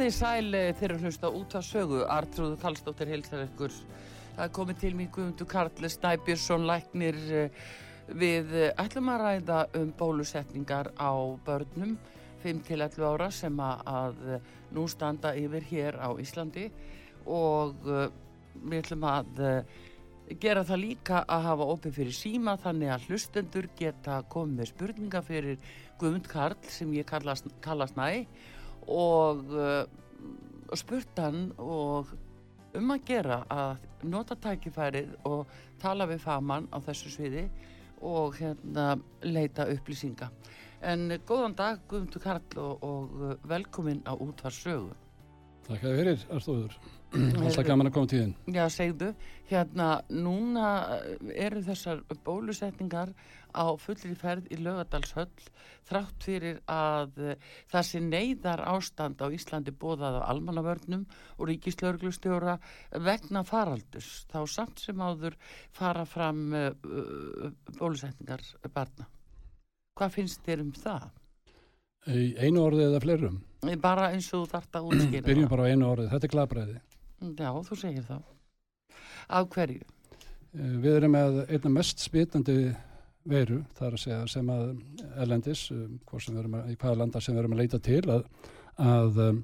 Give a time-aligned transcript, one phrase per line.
[0.00, 3.74] Í sæl eh, þeirra hlusta út af sögu, Artrúðu Kallstóttir heilsar ykkur.
[4.32, 7.58] Það er komið til mig Guðmundur Karli Snæbjörnsson læknir eh,
[8.08, 11.12] við eh, ætlum að ræða um bólusetningar á
[11.44, 11.98] börnum
[12.40, 14.22] 5-11 ára sem að, að
[14.78, 16.70] nú standa yfir hér á Íslandi.
[17.28, 19.42] Og við ætlum að
[20.40, 25.60] gera það líka að hafa opið fyrir síma þannig að hlustendur geta komið spurninga fyrir
[26.00, 28.24] Guðmund Karl sem ég kallast, kallast næ
[28.86, 29.84] og uh,
[30.78, 32.12] spurt hann og
[32.78, 35.50] um að gera að nota tækifærið og
[35.82, 37.48] tala við faman á þessu sviði
[38.06, 38.94] og hérna
[39.26, 40.30] leita upplýsinga.
[40.80, 44.94] En góðan dag Guðmundur Karl og, og velkomin á útvarsögu.
[45.66, 46.80] Takk að þið fyrir, Arstóður.
[47.10, 48.32] Alltaf gaman að koma tíðin.
[48.54, 49.10] Já, segðu,
[49.50, 50.66] hérna, núna
[51.34, 53.10] eru þessar bólusetningar
[53.50, 55.48] á fullri ferð í lögadalshöll
[55.88, 57.18] þrátt fyrir að
[57.72, 61.02] það sé neyðar ástand á Íslandi bóðað á almannavörnum
[61.36, 62.60] og ríkislauglustjóra
[63.02, 64.28] vegna faraldus.
[64.30, 65.38] Þá samt sem áður
[65.74, 66.70] fara fram uh,
[67.74, 69.10] bólusetningar barna.
[69.98, 71.10] Hvað finnst þér um það?
[72.06, 73.40] Einu orði eða flerum?
[73.80, 75.24] Bara eins og þart að útskýra.
[75.26, 76.76] Byrjum bara á einu orði, þetta er glabræði.
[77.20, 78.22] Já, þú segir það.
[79.30, 79.82] Af hverju?
[80.56, 82.56] Eh, við erum með einna mest spitandi
[83.30, 84.70] veru, þar að segja sem að
[85.20, 85.84] elendis, eh,
[86.16, 88.24] að, í hvaða landa sem við erum að leita til, að,
[88.80, 89.42] að um,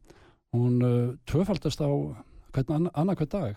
[0.57, 0.79] hún
[1.29, 1.91] tvöfaldast á
[2.57, 3.57] hvern annar hvern dag.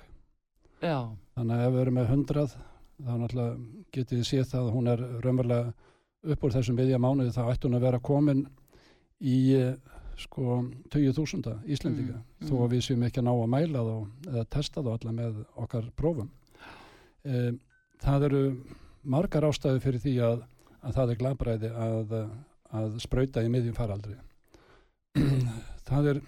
[0.84, 0.98] Já.
[1.36, 2.56] Þannig að ef við erum með hundrað,
[3.00, 5.74] þá náttúrulega getið séð það að hún er raunverulega
[6.34, 8.44] upp úr þessum viðja mánuði, þá ætti hún að vera komin
[9.20, 9.38] í
[10.20, 10.60] sko
[10.94, 12.74] 20.000 Íslendinga mm, þó að mm.
[12.74, 13.96] við séum ekki að ná að mæla þá
[14.34, 16.30] eða testa þá alla með okkar prófum
[17.24, 17.44] e,
[18.04, 18.44] það eru
[19.04, 20.42] margar ástæði fyrir því að,
[20.82, 22.18] að það er glabræði að,
[22.82, 24.18] að spröyta í miðjum faraldri
[25.90, 26.22] það er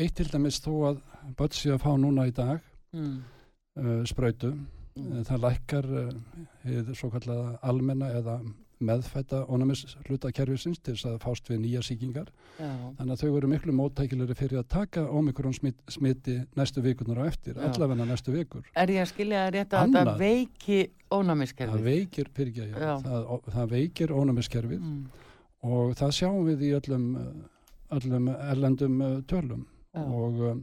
[0.00, 1.02] eitt til dæmis þó að
[1.38, 2.62] börn sé að fá núna í dag
[2.96, 3.16] mm.
[3.82, 5.24] uh, spröytu mm.
[5.28, 8.38] það lækkar uh, svo kallega almenna eða
[8.86, 12.28] meðfætta ónumis hlutakerfisins til þess að fást við nýja síkingar
[12.58, 12.70] Já.
[12.98, 17.56] þannig að þau eru miklu móttækilegri fyrir að taka ómikrón smiti, næstu vikunar á eftir,
[17.56, 17.68] Já.
[17.68, 20.80] allavegna næstu vikur Er ég að skilja það rétt að það veiki
[21.12, 21.72] ónumiskerfið?
[21.74, 25.00] Það veikir, ekki að það, það veikir ónumiskerfið mm.
[25.72, 27.08] og það sjáum við í öllum,
[27.98, 30.04] öllum erlendum uh, tölum Já.
[30.04, 30.54] og uh,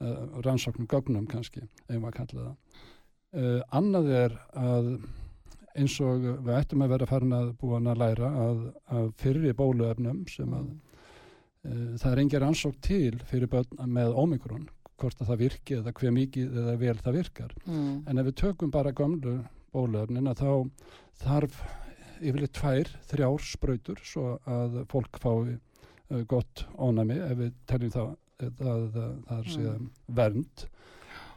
[0.00, 2.56] uh, rannsóknum gögnum kannski, ef maður kalla það
[3.36, 4.90] uh, Annað er að
[5.76, 8.60] eins og við ættum að vera farin að búin að læra að,
[8.98, 10.76] að fyrri bóluefnum sem að mm.
[11.70, 15.94] uh, það er engir ansók til fyrir börn með ómikrón hvort að það virki eða
[15.98, 17.96] hver mikið eða vel það virkar mm.
[18.08, 19.38] en ef við tökum bara gamlu
[19.76, 20.52] bóluefnin að þá
[21.24, 21.58] þarf
[22.16, 28.14] yfirleitt tvær, þrjár spröytur svo að fólk fái uh, gott ónami ef við teljum það
[28.36, 30.66] að það er síðan vernd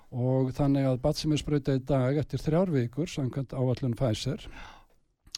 [0.09, 4.45] og þannig að bat sem er spröytað í dag eftir þrjár vikur samkvæmt áallun Pfizer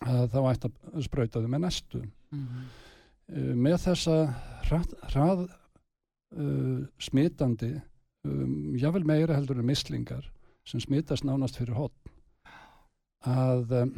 [0.01, 2.01] þá ætti að spröyta þau með næstu.
[2.31, 2.69] Mm -hmm.
[3.35, 4.15] uh, með þessa
[4.69, 7.73] hrað, hrað uh, smitandi
[8.25, 10.31] um, jável meira heldur en mislingar
[10.65, 12.09] sem smitast nánast fyrir hotn
[13.27, 13.93] að um,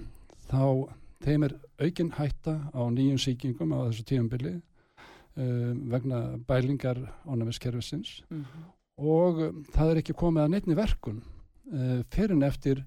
[0.49, 0.89] þá
[1.23, 6.97] þeim er aukin hætta á nýjum síkingum á þessu tíumbili uh, vegna bælingar
[7.29, 12.47] ánæmiskerfisins mm -hmm og um, það er ekki komið að neittni verkun uh, fyrir en
[12.47, 12.83] eftir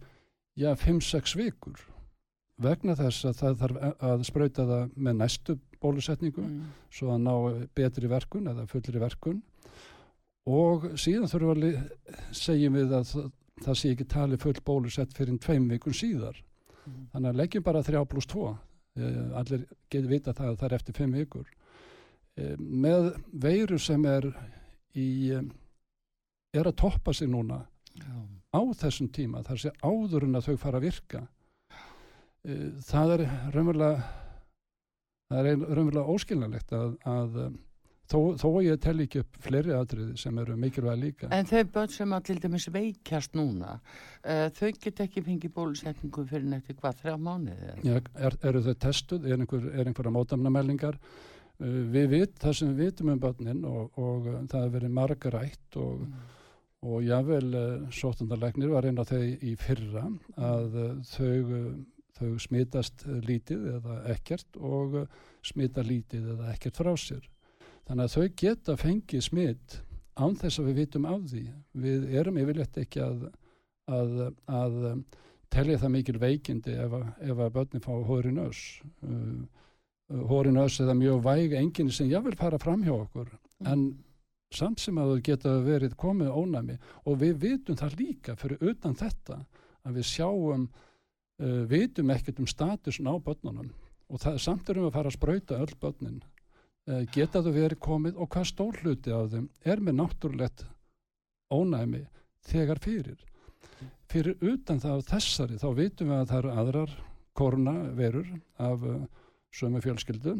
[0.57, 1.81] já, 5-6 vikur.
[2.63, 6.61] Vegna þess að það þarf að spröyta það með næstu bólusetningu mm.
[6.89, 7.35] svo að ná
[7.77, 9.43] betri verkun eða fullri verkun.
[10.47, 13.29] Og síðan þurfum við að segjum við að það,
[13.67, 16.41] það sé ekki tali full bólusett fyrir tveim vikun síðar.
[16.87, 17.07] Mm.
[17.13, 20.75] þannig að leggjum bara 3 pluss 2 eh, allir getur vita það að það er
[20.79, 21.49] eftir 5 vikur.
[22.37, 24.29] Eh, með veiru sem er
[24.95, 25.49] í eh,
[26.61, 27.63] er að toppa sig núna
[27.97, 28.17] Já.
[28.57, 31.23] á þessum tíma þar sé áður en að þau fara að virka
[32.47, 34.09] eh, það er raunverulega
[35.31, 37.39] það er raunverulega óskilnalegt að, að
[38.07, 41.31] Þó, þó ég tel ekki upp fleiri aðriði sem eru mikilvæg líka.
[41.35, 43.81] En þau börn sem að til dæmis veikjast núna,
[44.23, 47.73] uh, þau get ekki fengið bólusetningu fyrir nætti hvað, þrjá mánuði?
[47.83, 51.01] Já, er, eru þau testuð, er, einhver, er einhverja mótamnameldingar?
[51.59, 55.81] Uh, við vit, það sem við vitum um börnin og, og það hefur verið margarætt
[55.83, 56.33] og, mm.
[56.85, 57.53] Og jável
[57.95, 60.05] sótundarlegnir var einn af þau í fyrra
[60.37, 60.77] að
[61.09, 61.55] þau,
[62.19, 65.01] þau smitast lítið eða ekkert og
[65.47, 67.25] smita lítið eða ekkert frá sér
[67.87, 69.77] Þannig að þau geta fengið smitt
[70.19, 71.43] án þess að við vitum af því.
[71.85, 73.27] Við erum yfirleitt ekki að,
[73.87, 74.17] að,
[74.51, 74.79] að
[75.55, 78.65] telja það mikil veikindi ef að, ef að börni fá hórin öss.
[80.33, 83.31] Hórin öss eða mjög væg enginni sem ég vil fara fram hjá okkur.
[83.63, 83.71] Mm.
[83.71, 83.87] En
[84.57, 88.97] samt sem að þau geta verið komið ónæmi og við vitum það líka fyrir utan
[88.97, 89.41] þetta
[89.87, 93.69] að við sjáum, uh, vitum ekkert um statusin á börnunum
[94.07, 96.23] og það, samt erum við að fara að spröyta öll börnin
[96.87, 100.61] Eh, geta þau verið komið og hvað stór hluti af þeim er með náttúrulegt
[101.51, 102.05] ónæmi
[102.47, 103.25] þegar fyrir.
[104.07, 106.93] Fyrir utan það á þessari þá vitum við að það eru aðrar
[107.37, 108.29] koronaverur
[108.63, 109.01] af uh,
[109.51, 110.37] sömu fjölskyldu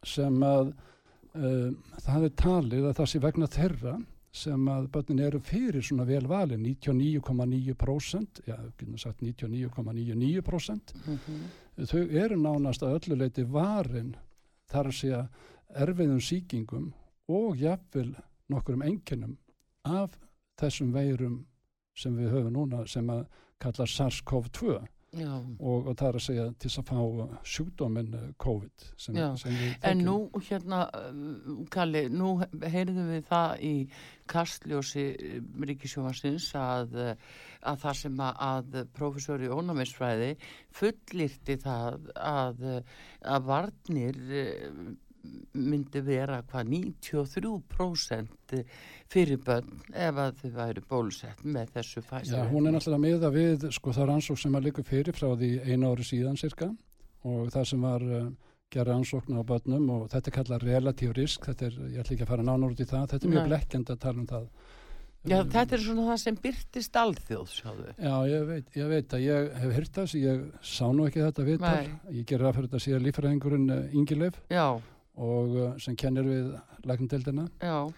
[0.00, 0.93] sem að uh,
[1.34, 3.94] það er talið að það sé vegna þeirra
[4.34, 11.86] sem að börnin eru fyrir svona vel vali 99,9% já, ekki sagt 99,99% mm -hmm.
[11.86, 14.16] þau eru nánast að ölluleiti varin
[14.70, 15.28] þar að segja
[15.74, 16.92] erfiðum síkingum
[17.28, 18.14] og jafnvel
[18.48, 19.36] nokkur um enginum
[19.84, 20.18] af
[20.60, 21.46] þessum veirum
[21.94, 23.26] sem við höfum núna sem að
[23.58, 24.86] kalla SARS-CoV-2
[25.22, 26.98] og, og það er að segja til að fá
[27.54, 29.56] sjúkdóminn eh, COVID sem, sem
[29.86, 30.16] En nú
[30.48, 33.74] hérna um, Kalli, nú heyrðum við það í
[34.30, 35.38] kastljósi eh,
[35.70, 37.40] Ríkisjófansins að, eh,
[37.70, 40.34] að það sem að, profesori ónæmisfræði
[40.74, 42.66] fullirti það að,
[43.22, 44.20] að varnir
[45.54, 48.64] myndi vera hvað 93%
[49.12, 52.40] fyrir bönn ef að þau væri bólusett með þessu fæsar.
[52.40, 55.14] Já, hún er náttúrulega með að við, sko það er ansók sem að líka fyrir
[55.16, 56.70] frá því einu ári síðan cirka
[57.24, 58.30] og það sem var uh,
[58.74, 62.26] gera ansóknu á bönnum og þetta er kallað relatív risk, þetta er, ég ætla ekki
[62.26, 64.48] að fara nánur út í það, þetta er mjög blekkjand að tala um það.
[65.24, 67.92] Já, um, þetta er svona það sem byrtist alþjóð, sjáðu.
[67.96, 70.42] Já, ég veit, ég veit að ég hef hýrt þess, ég
[70.74, 71.78] sá nú ekki þetta viðtal,
[72.10, 74.42] ég ger að fyrir þetta síðan lífræðingurinn uh, Ingileif.
[74.52, 74.66] Já
[75.14, 76.50] og uh, sem kennir við
[76.88, 77.92] lækndeldina uh,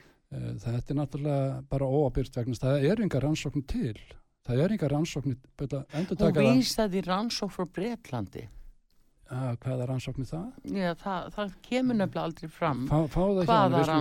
[0.61, 3.97] þetta er náttúrulega bara óabyrt vegna það er enga rannsókn til.
[4.47, 5.35] Það er enga rannsókn
[6.23, 8.45] og vísaði rannsókn frá Breitlandi
[9.33, 10.47] að, hvaða rannsókn er það?
[10.71, 12.99] Já, það, það kemur nefnilega aldrei fram Fá,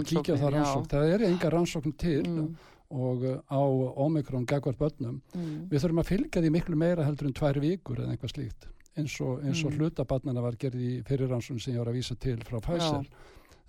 [0.06, 0.88] kíkja á það rannsókn.
[0.92, 2.52] Það er enga rannsókn til mm.
[3.02, 3.62] og uh, á
[4.06, 5.20] Omikron gagvar börnum.
[5.34, 5.66] Mm.
[5.72, 8.70] við þurfum að fylgja því miklu meira heldur en tvær vikur eða eitthvað slíkt
[9.00, 9.80] eins og, eins og mm.
[9.80, 13.08] hlutabarnana var gerði í fyrirransun sem ég var að vísa til frá Pfizer.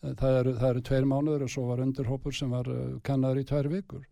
[0.02, 3.42] Eh, það eru, það eru tveir mánuður og svo var undirhópur sem var uh, kannaður
[3.42, 4.04] í tvær vikur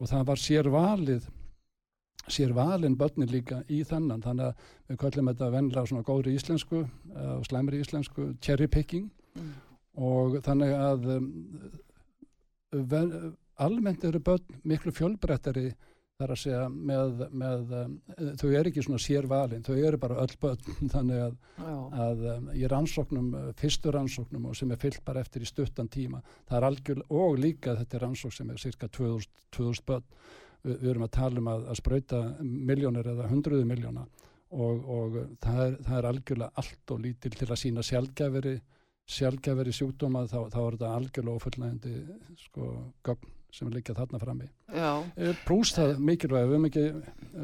[0.00, 1.28] og það var sér valið
[2.30, 6.82] sér valin börnin líka í þannan þannig að við kallum þetta vennilega svona góðri íslensku
[6.84, 9.52] uh, og slæmri íslensku cherry picking mm.
[10.00, 11.28] og þannig að um,
[12.70, 13.14] ven,
[13.60, 15.70] almennt eru börn miklu fjölbrettari
[16.20, 17.94] þar að segja með, með um,
[18.40, 20.76] þau eru ekki svona sérvalin, þau eru bara öll börn.
[20.94, 21.36] Þannig að,
[22.06, 25.90] að um, í rannsóknum, uh, fyrstu rannsóknum og sem er fyllt bara eftir í stuttan
[25.90, 30.08] tíma það er algjör og líka þetta er rannsók sem er cirka 2000, 2000 börn.
[30.60, 34.04] Vi, við erum að tala um að, að spröyta miljónir eða hundruðu miljóna
[34.50, 38.56] og, og það, er, það er algjörlega allt og lítil til að sína sjálfgæferi
[39.10, 41.94] sjálfgæferi sjúkdóma þá, þá er þetta algjörlega ofullnægandi
[42.44, 42.70] sko
[43.06, 44.48] gögn sem líka þarna frammi.
[45.44, 46.84] Prúst eh, það mikilvæg við höfum ekki,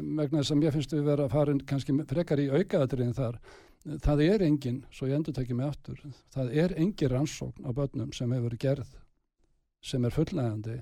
[0.01, 3.39] megna þess að mér finnst við vera að fara kannski frekar í aukaðatriðin þar
[4.03, 5.99] það er engin, svo ég endur tekið mig aftur
[6.33, 8.95] það er engin rannsókn á börnum sem hefur gerð
[9.83, 10.79] sem er fullnægandi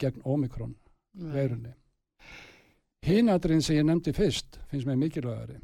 [0.00, 0.74] gegn omikron
[1.14, 1.72] veirunni.
[3.04, 5.60] Hinatriðin sem ég nefndi fyrst finnst mér mikilvægari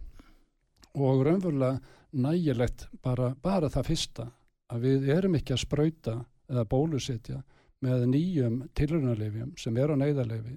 [0.97, 1.80] og raunverulega
[2.16, 4.30] nægilegt bara, bara það fyrsta
[4.73, 6.16] að við erum ekki að spröyta
[6.49, 7.42] eða bólusetja
[7.85, 10.54] með nýjum tilrunarleifjum sem er á neyðarleifi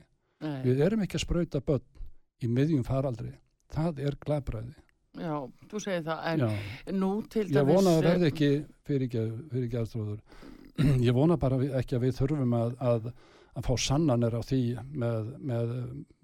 [0.63, 1.83] við erum ekki að spröyta börn
[2.39, 3.33] í miðjum faraldri.
[3.73, 4.77] Það er glæbræði
[5.19, 5.33] Já,
[5.67, 6.49] þú segir það en Já.
[6.95, 8.49] nú til dæmis Ég vona að það verði ekki
[8.87, 10.21] fyrir ekki aðstróður
[11.07, 13.09] ég vona bara ekki að við þurfum að, að,
[13.57, 14.61] að fá sannanir á því
[15.01, 15.73] með, með,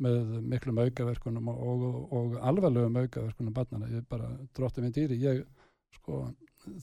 [0.06, 1.86] með miklum aukaverkunum og, og,
[2.20, 5.44] og alvarlegum aukaverkunum barnana, ég bara dróttið minn dýri, ég
[5.98, 6.24] sko,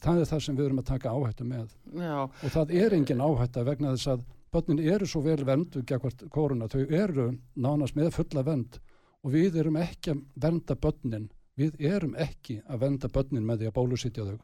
[0.02, 1.74] það er það sem við erum að taka áhættu með.
[1.96, 2.16] Já.
[2.22, 6.68] og það er engin áhætta vegna þess að börnin eru svo vel vendu gegn koruna,
[6.68, 8.80] þau eru nánast með fulla vend
[9.22, 13.70] og við erum ekki að venda börnin, við erum ekki að venda börnin með því
[13.70, 14.38] að bólusitja þau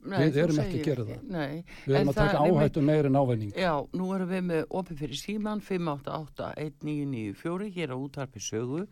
[0.00, 1.24] Nei, við erum ekki að gera það.
[1.28, 3.50] Nei, við erum að taka áhættu meirinn ávæning.
[3.52, 8.86] Já, nú erum við með opið fyrir síman 5881994 hér á útarpi sögu.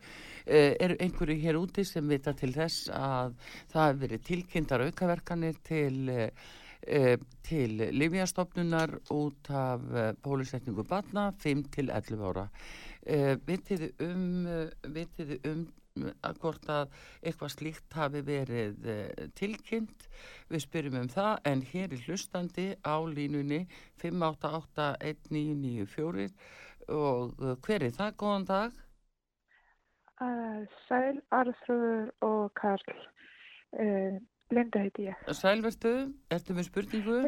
[0.45, 3.33] Eh, er einhverju hér úti sem vita til þess að
[3.73, 5.97] það hefur verið tilkynntar aukaverkanir til,
[6.85, 12.45] eh, til Lífjastofnunar út af eh, pólusetningu batna 5 til 11 ára.
[13.09, 14.45] Eh, vitiði um,
[14.93, 15.65] vitiði um
[16.25, 16.85] að hvort að
[17.21, 20.01] eitthvað slíkt hafi verið uh, tilkynnt.
[20.49, 23.61] Við spyrjum um það en hér er hlustandi á línunni
[24.03, 26.27] 5881994
[26.89, 28.17] og uh, hver er það?
[28.23, 28.71] Góðan dag.
[30.19, 32.89] Uh, Sæl, Arþrúður og Karl.
[34.49, 35.13] Linda heiti ég.
[35.37, 35.91] Sæl verðstu,
[36.33, 37.19] ertu með spurningu?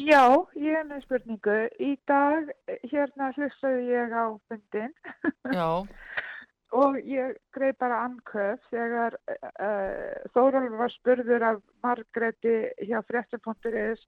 [0.00, 1.56] Já, ég er með spurningu.
[1.82, 2.48] Í dag,
[2.88, 4.94] hérna hlustaðu ég á fundin
[5.52, 5.84] Já
[6.76, 14.04] og ég greið bara anköf þegar uh, Þórólf var spurður af Margreti hjá fréttum.is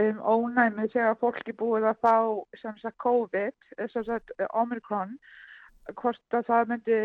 [0.00, 2.16] um ónæmi þegar fólki búið að fá
[2.58, 3.54] sem sagt COVID,
[3.92, 5.12] sem sagt Omicron,
[6.00, 6.98] hvort að það myndi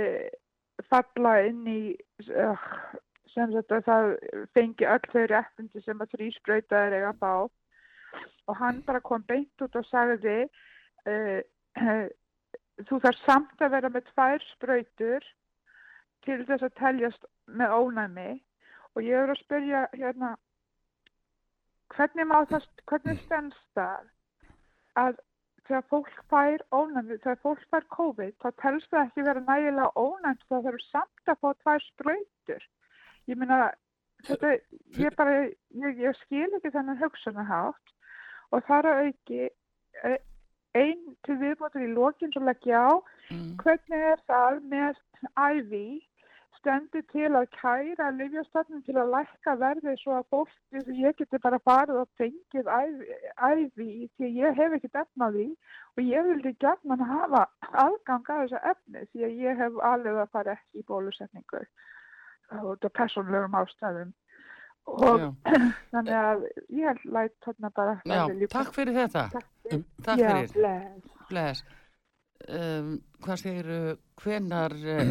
[0.89, 1.81] falla inn í
[2.33, 2.65] uh,
[3.33, 4.09] sem sagt að það
[4.57, 7.33] fengi öll þau réttindi sem að þrýspröytaður eiga að fá.
[8.49, 10.39] Og hann bara kom beint út og sagði
[11.05, 12.07] uh,
[12.87, 15.25] þú þarf samt að vera með tvær spröytur
[16.25, 18.29] til þess að teljast með ónæmi.
[18.95, 20.35] Og ég er að spyrja hérna
[21.95, 24.07] hvernig má það, hvernig stennst það
[24.99, 25.19] að
[25.69, 30.45] þegar fólk fær ónæmi, þegar fólk fær COVID þá telst það ekki vera nægilega ónæmt
[30.49, 32.65] þá þarf samt að fá tvær spröytur
[33.29, 33.59] ég minna
[34.27, 34.55] þetta,
[34.97, 37.93] ég bara, ég, ég skil ekki þennan hugsunahátt
[38.49, 39.49] og þar að auki
[40.83, 42.93] einn til viðbótur í lókinn sem leggja á.
[43.29, 43.49] Mm.
[43.61, 45.01] hvernig er það með
[45.37, 45.87] ævi
[46.59, 50.55] stendur til að kæra livjastofnum til að lækka verði svo að fólk,
[50.99, 55.47] ég geti bara farið og fengið ævi því ég hef ekki efnaði
[55.95, 57.43] og ég vildi gætna að hafa
[57.85, 62.67] aðgang að þessa efni því að ég hef alveg að fara ekki í bólusetningu og
[62.73, 64.13] þetta er personlegum ástæðum
[64.89, 65.25] og
[65.91, 66.45] þannig að
[66.79, 69.25] ég læt þarna bara Já, takk fyrir þetta.
[69.35, 70.53] Takk, um, takk Já, fyrir.
[70.55, 71.65] bless, bless.
[72.49, 73.73] Um, Hvað segir
[74.23, 75.09] hvenar uh,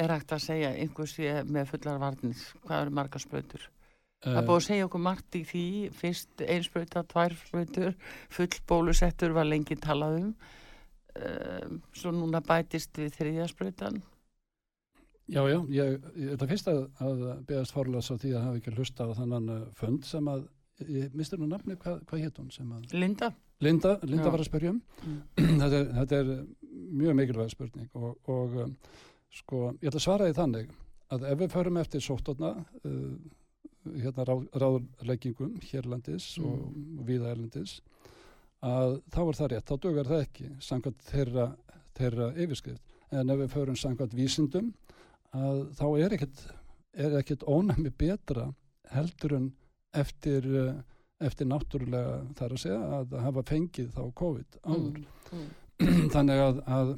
[0.00, 2.46] er hægt að segja einhversi með fullar varnir?
[2.64, 3.68] Hvað eru marga spröytur
[4.20, 5.66] Það er búið að segja okkur margt í því.
[5.96, 7.94] Fyrst einspröytar, tvær spröytur
[8.28, 10.32] full bólusettur var lengi talað um.
[11.10, 13.96] Um, svo núna bætist við þriðja spröytan
[15.30, 16.08] Já, já, ég,
[16.40, 19.60] það fyrst að, að beðast fórlæs á því að hafa ekki hlusta á þannan uh,
[19.78, 20.42] fund sem að,
[20.90, 22.50] ég mistur nú nafni, hvað, hvað hétt hún?
[22.50, 23.30] Að, Linda.
[23.60, 24.32] Linda, Linda já.
[24.32, 24.80] var að spyrja um.
[25.04, 25.20] Mm.
[25.62, 26.32] þetta, er, þetta er
[27.00, 28.72] mjög mikilvæg spurning og, og um,
[29.40, 30.72] sko, ég ætla að svara því þannig
[31.10, 32.52] að ef við förum eftir sóttotna,
[32.88, 36.50] uh, hérna ráð, ráðleggingum, hérlandis mm.
[36.50, 37.78] og, viðærlandis,
[38.66, 41.50] að þá er það rétt, þá dögar það ekki, samkvæmt þeirra,
[41.96, 42.96] þeirra yfirskrift.
[43.10, 44.72] En ef við förum samkvæmt vísindum,
[45.36, 46.42] að þá er ekkert,
[46.94, 48.48] er ekkert ónæmi betra
[48.90, 49.50] heldur en
[49.96, 50.74] eftir, eh,
[51.26, 55.00] eftir náttúrulega þar að segja að hafa fengið þá COVID áður.
[55.30, 55.46] Mm,
[55.80, 56.10] mm.
[56.14, 56.92] þannig að, að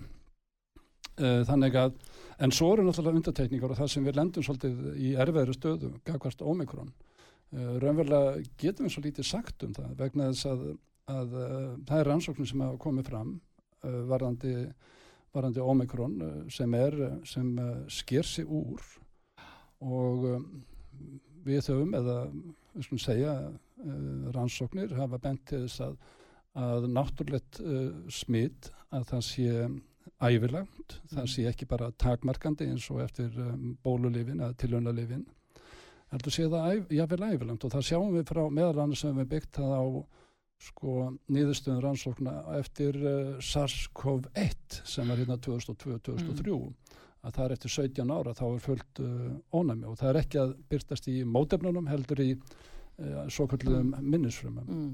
[1.22, 1.96] uh, þannig að
[2.42, 6.42] en svo eru náttúrulega undatekningar og það sem við lendum svolítið í erfiðri stöðu gagvart
[6.42, 6.92] ómikrón.
[7.52, 10.64] Uh, raunverulega getum við svo lítið sagt um það vegna þess að,
[11.12, 13.40] að uh, það er rannsóknum sem hafa komið fram
[13.82, 14.52] varðandi
[15.34, 18.82] varandi Omikron eh, sem er eh, sem eh, sker sig úr
[19.82, 20.26] og
[21.42, 23.32] við höfum eða við skulum segja
[24.36, 25.96] rannsóknir hafa bent til þess að,
[26.62, 27.58] að náttúrulegt
[28.14, 29.80] smitt að það sé mm.
[31.16, 33.34] það sé ekki bara takmarkandi eins og eftir
[33.82, 35.26] bólulifin eða tilhörnalifin
[36.12, 39.58] heldur sé það jáfnvel ævilagt og það sjáum við frá meðal annars sem við byggt
[39.58, 39.84] það á
[40.62, 46.98] sko niðurstöðun rannsókna eftir uh, SARS-CoV-1 sem var hérna 2002-2003 mm.
[47.26, 50.42] að það er eftir 17 ára þá er fullt uh, ónæmi og það er ekki
[50.42, 54.12] að byrtast í mótefnunum heldur í uh, svo kallum mm.
[54.14, 54.92] minnisfrumum mm.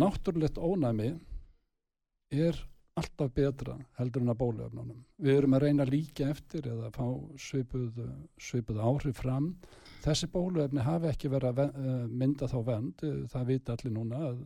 [0.00, 1.10] Náttúrulegt ónæmi
[2.32, 2.56] er
[2.96, 7.36] alltaf betra heldur en að bóluefnunum við erum að reyna líka eftir eða að fá
[7.44, 8.00] svipuð,
[8.40, 9.50] svipuð áhrif fram
[10.06, 14.22] þessi bóluefni hafi ekki verið að eh, mynda þá vend, eh, það vita allir núna
[14.30, 14.42] að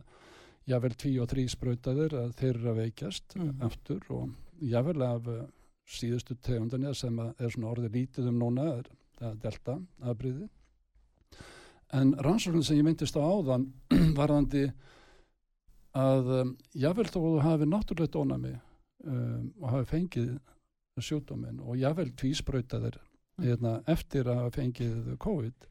[0.69, 3.51] jável tví og þrý spröytaðir að þeir eru að veikjast mm.
[3.65, 5.43] aftur og jável af uh,
[5.89, 9.77] síðustu tegundinni sem er svona orðið lítið um núna er það delta
[10.11, 10.47] afbríði
[11.97, 13.67] en rannsóknin sem ég myndist á áðan
[14.19, 14.67] varðandi
[15.97, 16.29] að
[16.77, 20.35] jável þó þú hafi náttúrulegt ónami um, og hafi fengið
[21.01, 23.10] sjúkdóminn og jável tvíspröytaðir mm.
[23.45, 25.67] Hérna, eftir að fengið COVID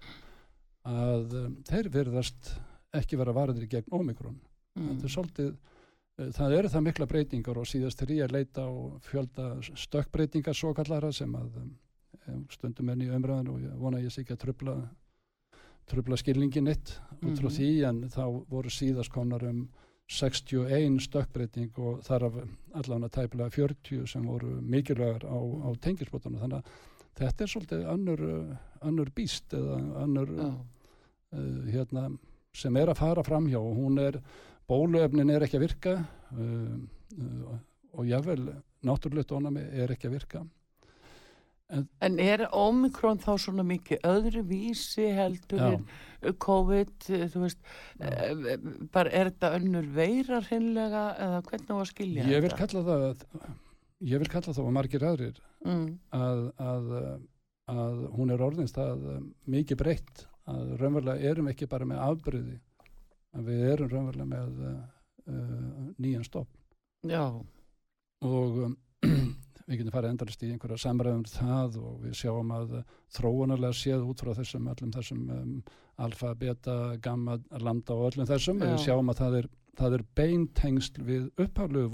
[0.91, 2.55] að um, þeir verðast
[2.97, 4.39] ekki vera varðir gegn ómikrón
[4.79, 5.03] mm.
[5.05, 8.99] er svolítið uh, það eru það mikla breytingar og síðast er ég að leita og
[9.07, 14.13] fjölda stökkbreytingar svo kallara sem að um, stundum enn í umræðan og ég vona ég
[14.15, 14.79] sé ekki að tröfla
[15.91, 17.55] tröfla skilningin eitt út frá mm.
[17.57, 19.65] því en þá voru síðast konar um
[20.11, 22.39] 61 stökkbreyting og þar af
[22.81, 28.23] allavega tæpilega 40 sem voru mikilvægar á, á tengisbótunum þannig að þetta er svolítið annur,
[28.87, 30.55] annur býst eða annur uh,
[31.71, 32.09] hérna,
[32.57, 33.59] sem er að fara fram hjá.
[33.61, 34.21] Og hún er,
[34.71, 35.99] bóluefnin er ekki að virka
[36.35, 37.59] uh,
[37.91, 38.53] og jável
[38.87, 40.47] náttúrulegt ónami er ekki að virka.
[41.71, 45.85] En, en er Omikron þá svona mikið öðru vísi heldur
[46.43, 46.95] COVID,
[47.31, 47.61] þú veist,
[48.03, 48.57] e,
[48.91, 52.59] bara er þetta önnur veirar hinnlega eða hvernig var að skilja ég þetta?
[52.65, 53.23] Kalla það,
[54.11, 55.87] ég vil kalla það og margir aðrir mm.
[56.17, 56.91] að, að,
[57.75, 59.07] að hún er orðinst að
[59.51, 62.57] mikið breytt að raunverulega erum ekki bara með afbryði,
[63.37, 66.51] að við erum raunverulega með uh, nýjan stopp.
[67.07, 67.25] Já.
[68.27, 68.75] Og um,
[69.71, 72.75] við getum farið endalist í einhverja samræðum það og við sjáum að
[73.17, 75.55] þróunarlega séð út frá þessum öllum þessum um,
[76.01, 78.73] alfa, beta, gamma, lambda og öllum þessum, Já.
[78.73, 81.91] við sjáum að það er, það er beintengsl við upphaflegu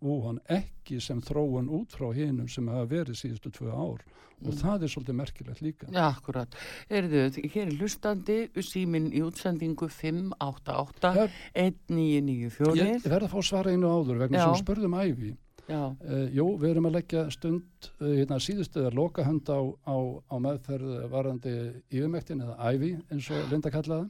[0.00, 4.06] vúhan ekki sem þróun út frá hinnum sem hafa verið síðustu tvö ár
[4.38, 4.58] og mm.
[4.60, 5.88] það er svolítið merkilegt líka.
[5.90, 6.52] Já, akkurat.
[6.94, 11.10] Erðu, hér er hlustandi símin í útsendingu 588
[11.58, 12.78] 1994.
[12.78, 15.34] Ég verða að fá svara einu áður vegna sem spörðum æfi
[15.68, 19.96] Uh, jú, við erum að leggja stund uh, hérna síðustu að loka hönd á, á,
[20.32, 21.52] á meðferð varandi
[21.92, 24.06] yfirmæktin eða ævi eins og Linda kallaða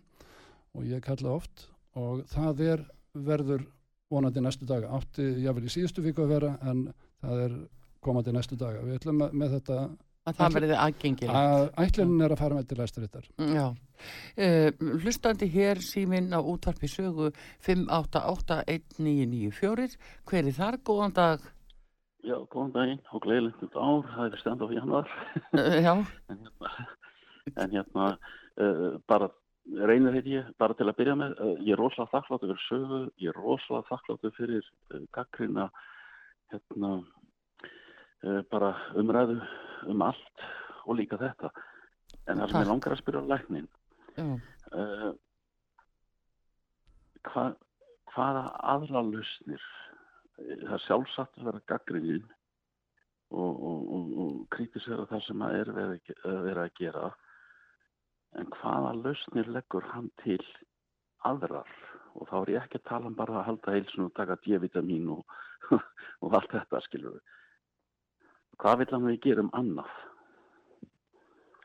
[0.79, 1.65] og ég kallaða oft
[1.99, 3.67] og það er verður
[4.11, 4.93] vonandi næstu daga.
[4.97, 6.87] Átti jáfnvel í síðustu viku að vera en
[7.23, 7.57] það er
[8.05, 8.85] komandi næstu daga.
[8.87, 9.77] Við ætlum að, með þetta
[10.29, 11.73] að það verði aðgengilegt.
[11.83, 13.67] ætlunum er að fara með til læsturittar Já,
[14.45, 14.71] uh,
[15.03, 17.27] hlustandi hér síminn á útvarpi sögu
[17.67, 19.93] 5881994
[20.29, 21.41] hver er þar, góðan dag.
[22.27, 23.03] Já, góðan daginn.
[23.15, 25.07] Og gleðilegt ár, það er stend á januar
[25.55, 25.95] uh, Já.
[26.33, 26.69] En hérna,
[27.57, 28.05] en hérna
[28.61, 29.27] uh, bara
[29.89, 31.37] reynir heit ég, bara til að byrja með.
[31.67, 34.71] Ég er rosalega þakkláttu fyrir sögu ég er rosalega þakkláttu fyrir
[35.17, 35.69] gaggrina
[36.53, 36.93] hérna
[38.51, 39.39] bara umræðu
[39.93, 40.47] um allt
[40.87, 41.53] og líka þetta.
[42.29, 43.69] En það sem ég langar að spyrja á læknin
[44.19, 45.13] uh,
[47.29, 47.45] hva,
[48.15, 49.65] hvaða aðra lausnir
[50.39, 52.27] það er sjálfsagt að vera gaggriðin
[53.35, 57.09] og, og, og, og kritisera það sem að er verið að gera
[58.37, 60.43] en hvaða lausnir leggur hann til
[61.25, 61.71] aðrar?
[62.19, 65.11] Og þá er ég ekki að tala um bara að halda heilsun og taka D-vitamin
[66.23, 67.27] og allt þetta skilur við
[68.59, 69.93] hvað vil hann við gera um annað?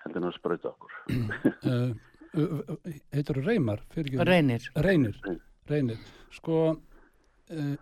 [0.03, 0.91] Heldur hann að spröyta okkur.
[3.13, 3.81] Heitur þú Reymar?
[3.95, 4.69] Reynir.
[4.75, 5.19] Reynir,
[5.69, 5.99] Reynir.
[6.33, 7.75] sko uh,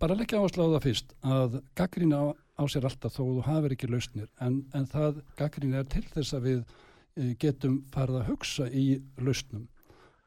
[0.00, 2.24] bara leggja áherslu á það fyrst að gaggrína á,
[2.60, 4.28] á sér alltaf þó þú hafið ekki lausnir.
[4.40, 6.60] En, en það gaggrína er til þess að við
[7.40, 8.86] getum farið að hugsa í
[9.22, 9.68] lausnum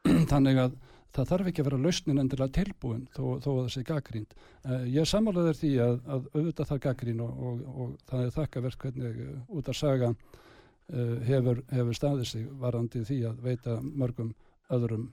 [0.31, 0.77] þannig að
[1.15, 4.35] það þarf ekki að vera lausnin endilega tilbúin þó, þó að það sé gaggrínt.
[4.63, 8.85] Uh, ég samálaður því að, að auðvitað það gaggrín og, og, og það er þakkaverk
[8.85, 14.35] hvernig uh, út af saga uh, hefur, hefur staðið sig varandi því að veita mörgum
[14.69, 15.09] öðrum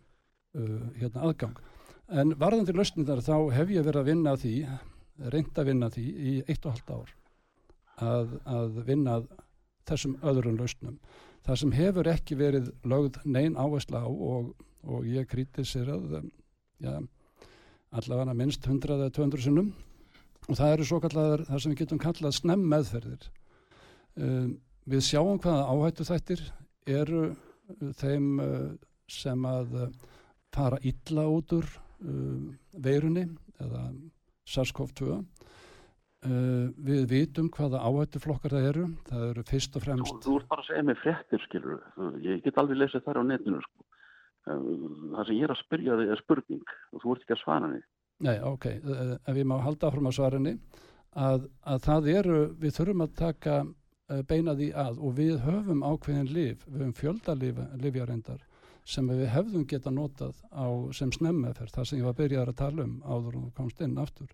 [0.96, 1.56] hérna aðgang.
[2.08, 4.52] En varðandi lausnindar þá hef ég verið að vinna því,
[5.34, 7.10] reynd að vinna því í eitt og halvt ár
[8.06, 9.18] að, að vinna
[9.88, 10.96] þessum öðrum lausnum.
[11.46, 14.54] Það sem hefur ekki verið lögð neyn áhersla á og
[14.86, 16.20] og ég kritisirað
[16.82, 16.98] ja,
[17.96, 19.72] allavega minnst 100 eða 200 sinnum.
[20.46, 23.24] Og það eru svo kallar það sem við getum kallað snemm meðferðir.
[24.16, 24.52] Um,
[24.86, 26.44] við sjáum hvaða áhættu þættir
[26.86, 27.24] eru
[27.98, 28.68] þeim uh,
[29.10, 29.88] sem að uh,
[30.54, 32.46] fara illa út úr uh,
[32.78, 33.26] veirunni
[33.58, 33.88] eða
[34.46, 35.18] SARS-CoV-2
[36.26, 38.86] Uh, við vitum hvaða áhættuflokkar það eru.
[39.06, 41.76] Það eru fyrst og fremst Þú, þú ert bara að segja mig fréttir skilur
[42.24, 43.86] ég get alveg lesið þar á netinu sko.
[44.46, 47.68] Það sem ég er að spyrja þig er spurning og þú ert ekki að svara
[47.68, 47.84] henni.
[48.26, 50.54] Nei, ok, eh, ef ég má halda áfram að svara henni
[51.12, 55.82] að, að það eru, við þurfum að taka eh, beina því að og við höfum
[55.84, 58.46] ákveðin liv, við höfum fjöldalifjarendar
[58.86, 62.56] sem við hefðum geta notað á sem snemmeferð, það sem ég var að byrja að
[62.62, 64.30] tala um áður og komst inn aftur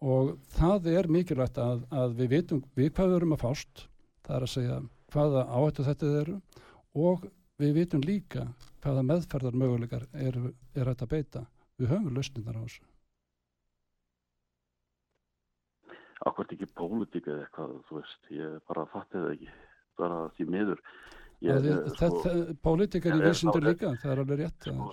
[0.00, 3.86] og það er mikilvægt að, að við vitum við hvað við erum að fást
[4.26, 4.78] það er að segja
[5.14, 6.36] hvaða áhættu þetta eru
[6.96, 7.28] og
[7.60, 8.44] við vitum líka
[8.84, 10.36] hvaða meðferðar möguleikar er,
[10.76, 11.42] er þetta beita.
[11.76, 12.84] Við höfum lausnindar á þessu.
[16.26, 19.50] Akkurat ekki pólitík eða eitthvað, þú veist, ég bara fatti það ekki,
[20.00, 20.80] bara því miður
[21.36, 22.22] Sko,
[22.64, 24.86] Pólitíkar í vísindur líka, það er alveg rétt sko,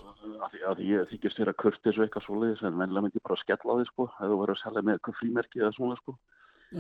[0.44, 3.44] að, að Ég þykist þér að kurtis og eitthvað svoleiðis en mennilega myndi bara að
[3.46, 6.16] skella á því sko, þú verður að selja með eitthvað frímerki eða svona sko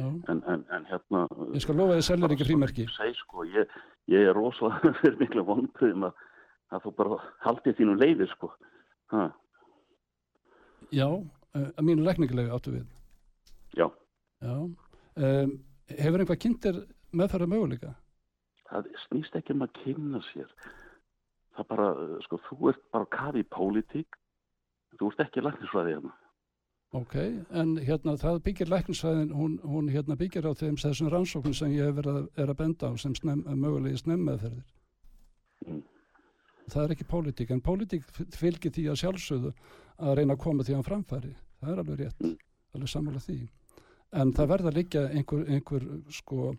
[0.03, 1.23] en, en, en hérna
[1.53, 3.79] Ég skal lofa að þið seljar ekki frímerki seg, sko, ég,
[4.11, 6.27] ég er rosalega fyrir miklu vonbröðum að,
[6.75, 8.51] að þú bara haldið þínu leiði sko
[9.15, 9.29] ha.
[10.91, 11.07] Já,
[11.55, 12.87] eh, að mínu lækningulega áttu við
[13.79, 13.87] Já,
[14.43, 14.57] Já.
[15.13, 15.59] Um,
[15.93, 16.77] Hefur einhvað kynntir
[17.13, 17.93] meðfæra möguleika?
[18.73, 20.49] Það snýst ekki um að kynna sér.
[21.53, 21.87] Það bara,
[22.25, 24.19] sko, þú ert bara kafi í pólitík.
[24.99, 26.13] Þú ert ekki læknisfræði hérna.
[26.93, 27.15] Ok,
[27.57, 31.89] en hérna það byggir læknisfræðin, hún, hún hérna byggir á þeim þessum rannsóknum sem ég
[32.03, 34.67] að, er að benda á sem snem, mögulegi snemmeðferðir
[35.65, 35.79] mm.
[36.67, 38.05] það er ekki pólitík en pólitík
[38.37, 39.53] fylgir því að sjálfsögðu
[40.05, 41.33] að reyna að koma því að framfæri.
[41.63, 42.37] Það er alveg rétt, mm.
[42.77, 43.39] alveg samála því.
[44.21, 46.53] En það verða líka einhver, einhver sko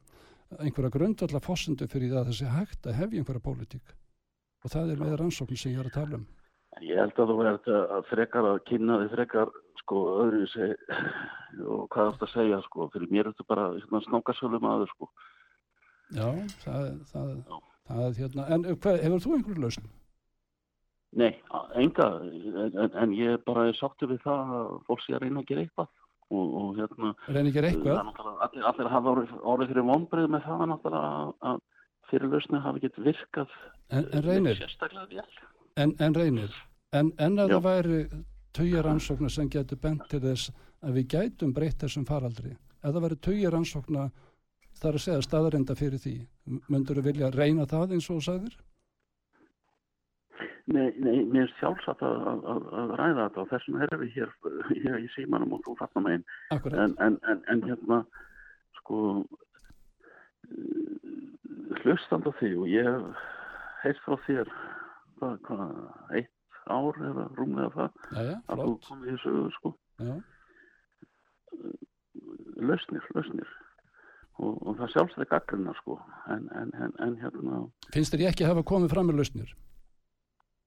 [0.61, 3.95] einhverja grundvalla fósundu fyrir það að þessi hægt að hefja einhverja pólitík.
[4.65, 6.27] Og það er með rannsókn sem ég er að tala um.
[6.83, 9.53] Ég held að þú verður að frekar að kynna þið frekar
[9.85, 10.87] sko öðru seg,
[11.61, 12.89] og hvað er þetta að segja sko?
[12.95, 15.11] Fyrir mér er þetta bara hérna, snákasölum aður sko.
[16.15, 16.27] Já,
[16.65, 17.29] það, það,
[17.91, 19.93] það er hérna, en hvað, hefur þú einhverju lausn?
[21.15, 21.31] Nei,
[21.79, 25.63] enga, en, en ég bara sáttið við það að fólk sé að reyna að gera
[25.63, 25.93] eitthvað
[26.33, 31.63] og, og hérna eitthvað allir, allir hafa orðið, orðið fyrir vonbreið með það náttúrulega að
[32.11, 33.57] fyrirlausni hafi gett virkað
[33.91, 34.63] en, en reynir
[35.77, 36.55] en, en reynir
[36.95, 37.57] en, en að Já.
[37.57, 38.01] það væri
[38.55, 40.53] taujar ansóknar sem getur bent til þess
[40.85, 44.13] að við gætum breytt þessum faraldri að það væri taujar ansóknar
[44.81, 46.15] þar að segja staðarenda fyrir því
[46.69, 48.57] myndur þú vilja reyna það eins og sæðir?
[50.65, 54.31] Nei, nei, mér er sjálfsagt að, að, að ræða þetta og þessum erum við hér,
[54.71, 56.23] hér í símanum og þú fattum einn
[56.57, 57.99] en, en, en, en hérna
[58.79, 59.01] sko
[61.83, 63.11] hlustand á því og ég
[63.83, 64.49] heilt frá þér
[65.19, 65.75] hvað, hvað,
[66.17, 66.33] eitt
[66.65, 69.75] ár eða rúmlega það Jæja, að þú komið í sögu sko.
[70.01, 70.15] Já.
[72.65, 73.53] lausnir, lausnir.
[74.41, 75.99] Og, og það sjálfsagt er gaggrina sko.
[76.33, 79.53] En hérna Finnst þér ég ekki að hafa komið fram með lausnir?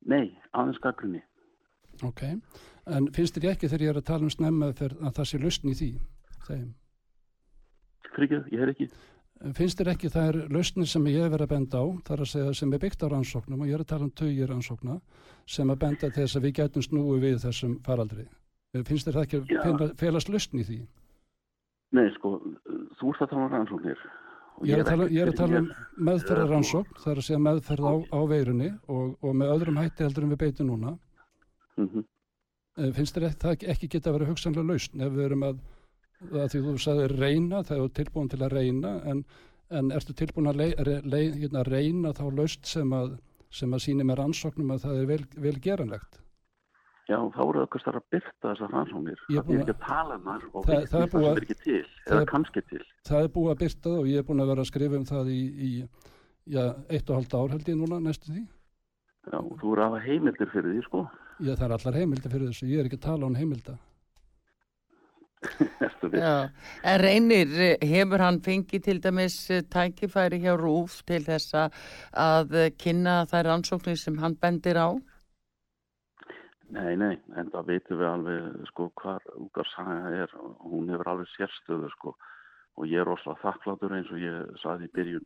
[0.06, 1.24] Nei, aðeins gaggrinni.
[2.06, 2.24] Ok,
[2.86, 5.72] en finnst þér ekki þegar ég er að tala um snemmaðferð að það sé lausn
[5.72, 5.92] í því?
[6.48, 6.68] Þeim?
[8.14, 8.90] Frikið, ég er ekki.
[9.58, 12.30] Finnst þér ekki það er lausnir sem ég hef verið að benda á, þar að
[12.32, 15.00] segja sem er byggt á rannsóknum og ég er að tala um tögir rannsókna
[15.46, 18.26] sem að benda þess að við getum snúið við þessum faraldri.
[18.78, 20.80] Finnst þér það ekki að felast lausn í því?
[21.98, 22.34] Nei, sko,
[23.00, 24.02] þú ert að tala um rannsóknir
[24.66, 25.68] Ég er að tala, er að tala um
[26.08, 30.26] meðferðaransókn, það er að segja meðferð á, á veirunni og, og með öðrum hætti heldur
[30.26, 30.94] en við beitum núna.
[31.78, 32.06] Mm -hmm.
[32.98, 35.60] Finnst þér það ekki geta að vera hugsanlega lausn ef við erum að,
[36.32, 39.24] að því þú sagði reyna, það er tilbúin til að reyna, en,
[39.70, 43.18] en ertu tilbúin að, lei, lei, hérna, reyna þá lausn sem að,
[43.50, 46.22] sem að síni með rannsóknum að það er vel, vel geranlegt?
[47.08, 49.20] Já, þá eru okkar starf að byrta þessar rannsóknir.
[49.30, 52.26] Það er ekki að tala um þar og það, það, það er ekki til, eða
[52.28, 52.84] kannski til.
[53.08, 55.08] Það er búið að byrta það og ég er búin að vera að skrifa um
[55.08, 55.72] það í, í
[56.58, 58.44] já, eitt og halda ár held ég núna næstu því.
[59.28, 61.06] Já, þú eru að hafa heimildir fyrir því, sko.
[61.38, 62.70] Já, það er allar heimildir fyrir þessu.
[62.74, 63.80] Ég er ekki að tala um heimilda.
[66.18, 66.36] já,
[66.84, 69.36] en reynir, hefur hann fengið til dæmis
[69.72, 74.90] tækifæri hjá Rúf til þess að kynna þær rannsóknir sem hann bendir á?
[76.76, 81.14] Nei, nei, en það veitum við alveg sko hvar úgar saga er og hún hefur
[81.14, 82.14] alveg sérstöðu sko.
[82.78, 85.24] Og ég er ósláð þakklátur eins og ég saði í byrjun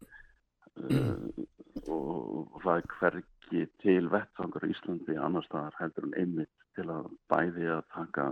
[0.86, 1.16] uh,
[1.90, 7.10] og, það er hverki til vettfangur í Íslandi annar staðar heldur en einmitt til að
[7.34, 8.28] bæði að taka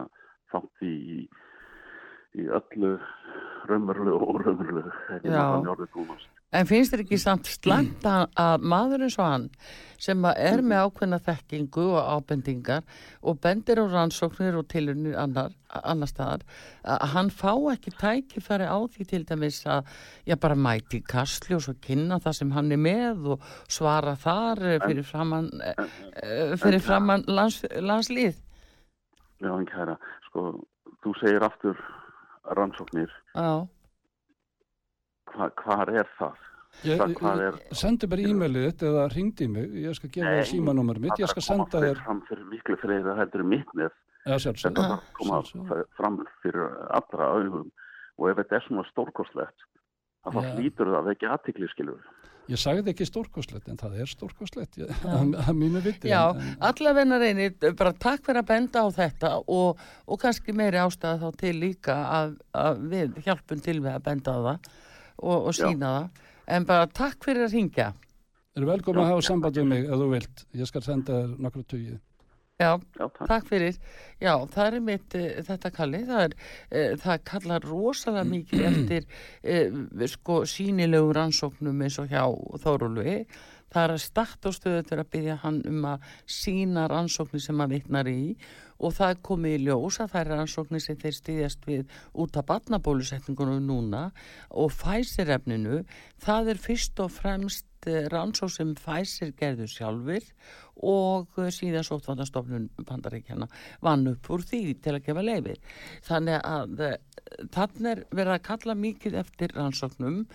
[0.54, 1.26] þátt í,
[2.38, 2.94] í öllu
[3.70, 6.39] raunveruleg og óraunveruleg hefur maður orðið búinast.
[6.50, 9.44] En finnst þér ekki samt slæmt að, að maður eins og hann
[10.02, 16.10] sem er með ákveðna þekkingu og ábendingar og bendir á rannsóknir og tilunir annar, annar
[16.10, 16.48] staðar
[16.82, 19.94] að hann fá ekki tækifæri á því til dæmis að
[20.32, 24.66] ég bara mæti kastli og svo kynna það sem hann er með og svara þar
[24.88, 28.42] fyrir framann, eh, fyrir framann lands, landslið.
[29.38, 30.64] Já, en kæra, sko,
[31.06, 31.78] þú segir aftur
[32.58, 33.14] rannsóknir.
[33.38, 33.70] Já
[35.36, 36.46] hva, hvar er það?
[37.76, 41.82] Sendu bara e-mailið eða ringdi mig, ég skal gefa þér símanúmer mitt, ég skal senda
[41.82, 43.96] þér fram fyrir miklu fleira heldur mitt með.
[44.30, 45.42] Þetta var koma
[45.98, 47.68] fram fyrir allra auðvum
[48.20, 49.68] og ef þetta er svona stórkostlegt
[50.30, 52.02] þá hlýtur það ekki aðtikli skilur
[52.50, 56.10] Ég sagði ekki stórkoslegt en það er stórkoslegt að mínu viti.
[56.10, 56.34] Já,
[56.66, 61.44] allavegna reynir, bara takk fyrir að benda á þetta og, og kannski meiri ástæða þá
[61.44, 64.72] til líka að, að við hjálpum til við að benda á það
[65.22, 65.96] og, og sína Já.
[65.96, 66.28] það.
[66.50, 67.90] En bara takk fyrir að ringja.
[68.56, 70.46] Þú er velkomið að hafa samband við mig ef þú vilt.
[70.58, 72.00] Ég skal senda þér nokkru tugið.
[72.60, 73.28] Já, Já takk.
[73.30, 73.78] takk fyrir.
[74.20, 76.34] Já, það er mitt uh, þetta kalli, það, er,
[76.74, 82.26] uh, það kallar rosalega mikið eftir uh, sko sínilegum rannsóknum eins og hjá
[82.66, 83.22] Þórulvi.
[83.70, 87.60] Það er að starta á stöðu til að byggja hann um að sína rannsóknir sem
[87.62, 91.18] hann vittnar í og það er komið í ljós að það er rannsóknir sem þeir
[91.18, 94.04] stýðjast við út af batnabólusetningunum núna
[94.50, 95.84] og fæsirefninu,
[96.24, 97.68] það er fyrst og fremst
[98.12, 100.26] rannsók sem fæsir gerður sjálfur
[100.84, 103.48] og eh, síðan sóttvandastofnun bandaríkjana
[103.84, 105.60] vann upp úr því til að gefa leifir.
[106.08, 106.98] Þannig að eh,
[107.56, 110.26] þannig er verið að kalla mikið eftir rannsóknum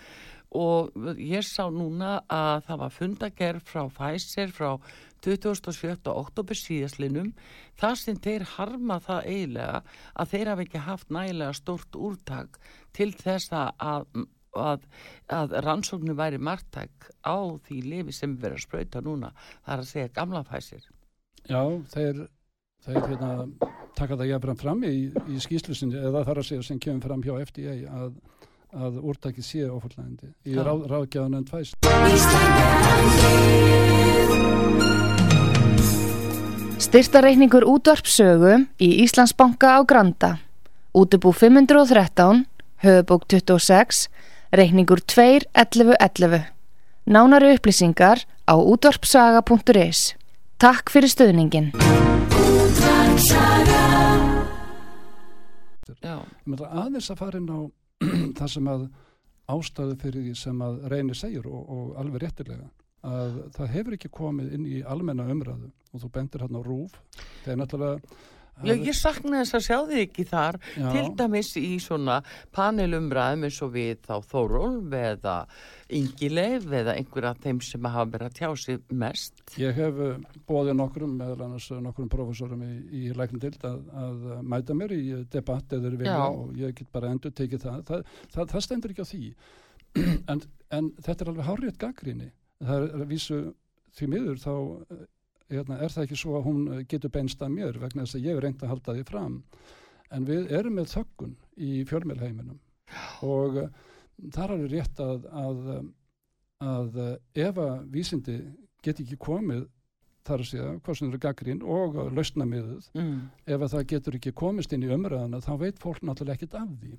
[0.55, 4.69] og ég sá núna að það var fundagerð frá Pfizer frá
[5.25, 6.11] 27.
[6.13, 7.33] oktober síðaslinum
[7.79, 9.81] þar sem þeir harma það eiginlega
[10.13, 12.59] að þeir hafi ekki haft nægilega stort úrtak
[12.95, 14.85] til þess að að,
[15.31, 19.31] að rannsóknu væri margtæk á því lifi sem verðum að spröyta núna
[19.65, 20.83] það er að segja gamla fæsir
[21.45, 21.61] Já,
[21.93, 22.23] þeir,
[22.85, 23.31] þeir hérna,
[23.97, 24.95] taka það jafnfram fram í,
[25.29, 28.11] í skýslusinni eða þar að segja sem kemur fram hjá FDA að,
[28.73, 31.75] að úrtækið sé ofurlægandi í ráð, ráðgjáðan en fæs
[36.75, 40.31] Styrtareikningur útvarpsögu í Íslandsbanka á Granda
[40.95, 42.47] Útubú 513
[42.83, 44.09] höfubók 26
[44.51, 46.45] reikningur 2.11.11.
[47.03, 50.15] Nánari upplýsingar á útvarpsaga.is.
[50.57, 51.71] Takk fyrir stöðningin.
[56.05, 57.59] Aðeins að fara inn á
[58.39, 58.87] það sem að
[59.51, 62.71] ástæðu fyrir því sem að reynir segjur og, og alveg réttilega
[63.05, 66.95] að það hefur ekki komið inn í almenna umræðu og þú bendir hérna á rúf
[67.43, 68.15] það er náttúrulega
[68.63, 70.85] Já, ég sakna þess að sjá þig ekki þar Já.
[70.93, 72.21] til dæmis í svona
[72.55, 75.33] panelumræðum eins og við þá Þórólf eða
[75.97, 79.43] Ingileif eða einhverja af þeim sem hafa verið að tjá sig mest.
[79.59, 84.23] Ég hef eh, bóðið nokkrum, meðal annars eh, nokkrum profesorum í, í lækndild að, að
[84.55, 85.03] mæta mér í
[85.35, 86.15] debatt eða Já.
[86.23, 87.83] og ég get bara endur tekið það.
[87.91, 89.23] Það, það, það stendur ekki á því
[90.31, 90.47] en,
[90.79, 92.31] en þetta er alveg hárið gaggríni.
[92.63, 93.39] Það er að vísu
[93.95, 94.53] því miður þá
[95.51, 98.27] hérna, er það ekki svo að hún eh, getur beinst að mér vegna þess að
[98.27, 99.35] ég er reynd að halda því fram.
[100.13, 102.59] En við erum með þökkun í fjölmjölheiminum
[103.25, 103.69] og uh,
[104.35, 105.63] þar er rétt að, að,
[106.63, 106.99] að
[107.41, 108.35] ef að vísindi
[108.85, 109.65] get ekki komið
[110.25, 113.17] þar að segja hvað sem eru gaggrín og lausna miðuð mm.
[113.45, 116.69] ef að það getur ekki komist inn í umræðana þá veit fólk náttúrulega ekkit af
[116.81, 116.93] því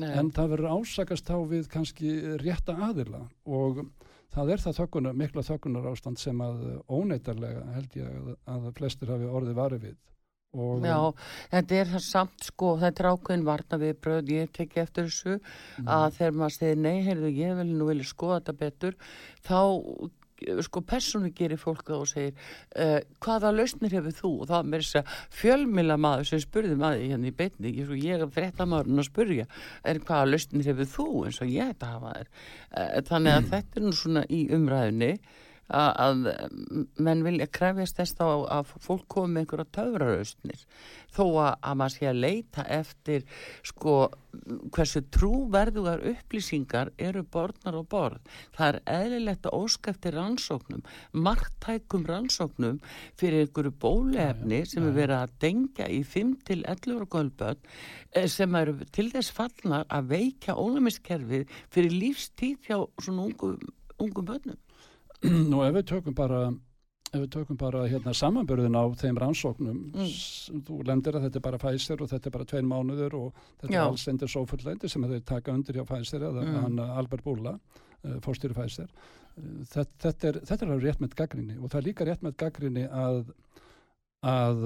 [0.00, 0.12] Nei.
[0.12, 3.82] en það verður ásakast þá við kannski rétta aðila og
[4.30, 9.12] það er það þökkunar, mikla þökkunar ástand sem að óneitarlega held ég að, að flestir
[9.12, 9.98] hafi orðið varið við
[10.50, 11.12] Og Já,
[11.52, 15.36] þetta er það samt sko, þetta er ákveðin varna við bröð, ég teki eftir þessu
[15.36, 15.86] mm.
[15.86, 18.96] að þegar maður segir nei, heyrðu, ég vil nú vilja skoða þetta betur,
[19.46, 19.60] þá
[20.66, 22.32] sko persónu gerir fólk og segir
[22.76, 24.32] uh, hvaða lausnir hefur þú?
[24.44, 28.24] Og það með þess að fjölmila maður sem spurði maður hérna í beitni ég, ég
[28.24, 29.46] er frétta maður að spurja
[29.84, 33.52] er hvaða lausnir hefur þú eins og ég þetta hafa þér uh, þannig að mm.
[33.54, 35.14] þetta er nú svona í umræðinni
[35.70, 36.24] að
[36.98, 38.26] menn vilja krefjast þess þá
[38.58, 40.64] að fólk komi með einhverja töfraraustnir
[41.14, 43.24] þó að, að maður sé að leita eftir
[43.66, 43.94] sko
[44.74, 48.20] hversu trúverðugar upplýsingar eru borðnar og borð.
[48.54, 50.84] Það er eðlilegt að óskæfti rannsóknum
[51.26, 52.78] margtækum rannsóknum
[53.18, 57.68] fyrir einhverju bólefni sem er verið að dengja í 5-11 gölböld
[58.14, 63.58] eh, sem eru til þess fallnar að veikja ólumiskerfið fyrir lífstíð hjá svona ungum,
[63.98, 64.58] ungum börnum
[65.50, 66.48] Nú ef við tökum bara
[67.10, 70.10] ef við tökum bara hérna samanbörðin á þeim rannsóknum mm.
[70.66, 73.72] þú lendir að þetta er bara Pfizer og þetta er bara tvein mánuður og þetta
[73.72, 73.80] Já.
[73.80, 76.60] er alls endur svo fulllendi sem þeir taka undir hjá Pfizer eða mm.
[76.64, 81.18] hann Albert Búla uh, eh, fórstýri Pfizer uh, þetta, þetta er er alveg rétt með
[81.18, 83.20] gaggrinni og það er líka rétt með gaggrinni að
[84.30, 84.64] að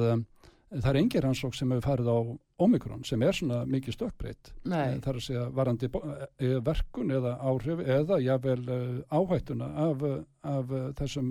[0.74, 2.18] það er engin rannsók sem hefur farið á
[2.64, 4.52] Omikron sem er svona mikið stökkbreytt.
[4.94, 10.04] Eh, þar að segja varandi eh, verkun eða áhrif eða jável eh, áhættuna af,
[10.42, 11.30] af þessum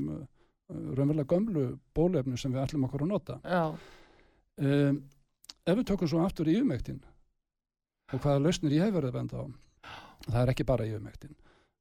[0.74, 3.40] raunverulega gömlu bólefnu sem við ætlum okkur að nota.
[4.54, 5.00] Um,
[5.66, 7.00] ef við tökum svo aftur í yfirmæktin
[8.14, 9.46] og hvaða lausnir ég hef verið að benda á
[10.28, 11.34] það er ekki bara yfirmæktin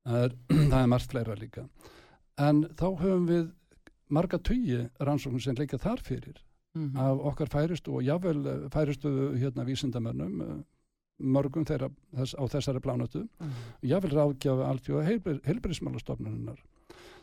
[0.07, 0.37] það er,
[0.73, 1.67] það er margt fleira líka.
[2.41, 3.51] En þá höfum við
[4.13, 6.41] marga tugi rannsóknum sem leikja þar fyrir
[6.75, 6.99] mm -hmm.
[6.99, 10.63] af okkar færistu og jável eh, færistu hérna vísindamönnum eh,
[11.19, 13.89] mörgum þeirra þess, á þessari plánötu mm -hmm.
[13.89, 15.05] jável ráðgjafi alltjóða
[15.45, 16.63] heilbærismálastofnunar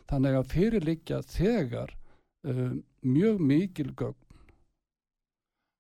[0.09, 1.97] þannig að fyrirlikja þegar
[2.43, 4.25] um, mjög mikil gögn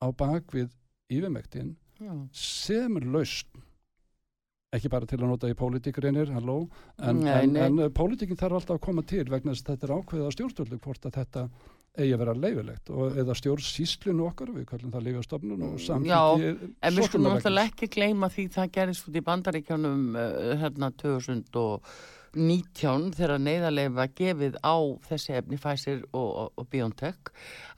[0.03, 0.69] á bakvið
[1.09, 1.75] yfirmæktin
[2.31, 3.47] sem er laust
[4.75, 9.01] ekki bara til að nota í pólitíkurinnir en, en, en pólitíkin þarf alltaf að koma
[9.01, 11.49] til vegna þess að þetta er ákveðið á stjórnstöldu hvort að þetta
[11.97, 16.95] eigi að vera leifilegt og eða stjórnsíslinu okkar við kallum það leifastofnun og samtíki en
[16.95, 21.91] við skulum alltaf ekki gleyma því það gerist út í bandaríkjónum uh, hérna 2000 og
[22.37, 27.31] 19 þegar neyðarlega var gefið á þessi efni Pfizer og, og, og BioNTech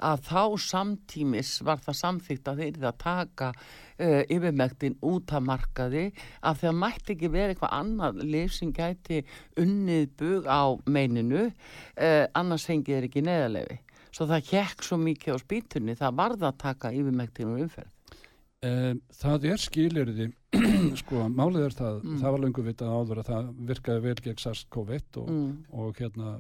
[0.04, 6.10] að þá samtímis var það samþýtt að þeir það taka uh, yfirmæktin út af markaði
[6.44, 9.22] að það mætti ekki vera eitthvað annað liv sem gæti
[9.62, 13.80] unnið bug á meininu uh, annars fengið er ekki neyðarlegi
[14.12, 17.92] svo það hjekk svo mikið á spýtunni það varða að taka yfirmæktin og umferð
[18.62, 20.26] Um, það er skilirði
[21.02, 22.18] sko, málið er það mm.
[22.22, 25.56] það var lengur vitað áður að það virkaði vel gegn SARS-CoV-1 og, mm.
[25.82, 26.34] og hérna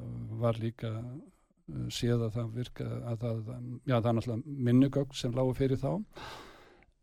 [0.43, 3.41] var líka uh, séð að það virkaði að það,
[3.89, 5.89] já það er náttúrulega minnugögg sem lágur fyrir þá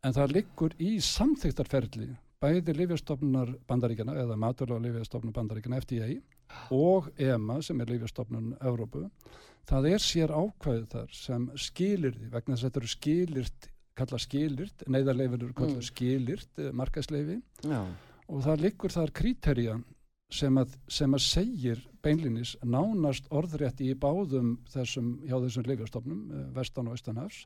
[0.07, 6.13] en það liggur í samþygtarferðli bæði Lífjastofnunar bandaríkjana eða maturlega Lífjastofnunar bandaríkjana FDA
[6.75, 9.05] og EMA sem er Lífjastofnun Európu
[9.69, 14.83] það er sér ákvæðið þar sem skilirði vegna þess að þetta eru skilirt kalla skilirt,
[14.87, 15.87] neyðarleifin eru kalla mm.
[15.89, 17.81] skilirt, eh, markasleifi Já.
[18.29, 19.77] og það likur þar kriterja
[20.31, 26.49] sem að, sem að segir beinlinis nánast orðrétti í báðum þessum, hjá þessum leifjastofnum, eh,
[26.55, 27.45] vestan og austanhafs,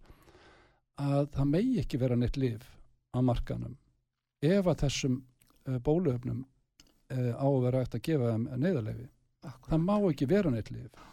[1.02, 2.68] að það megi ekki vera neitt lif
[3.16, 3.78] á markanum
[4.44, 5.22] ef að þessum
[5.63, 6.50] bóluöfnum uh,
[7.13, 9.10] á að vera eftir að gefa þeim neyðarleifi.
[9.67, 11.04] Það má ekki vera neitt lif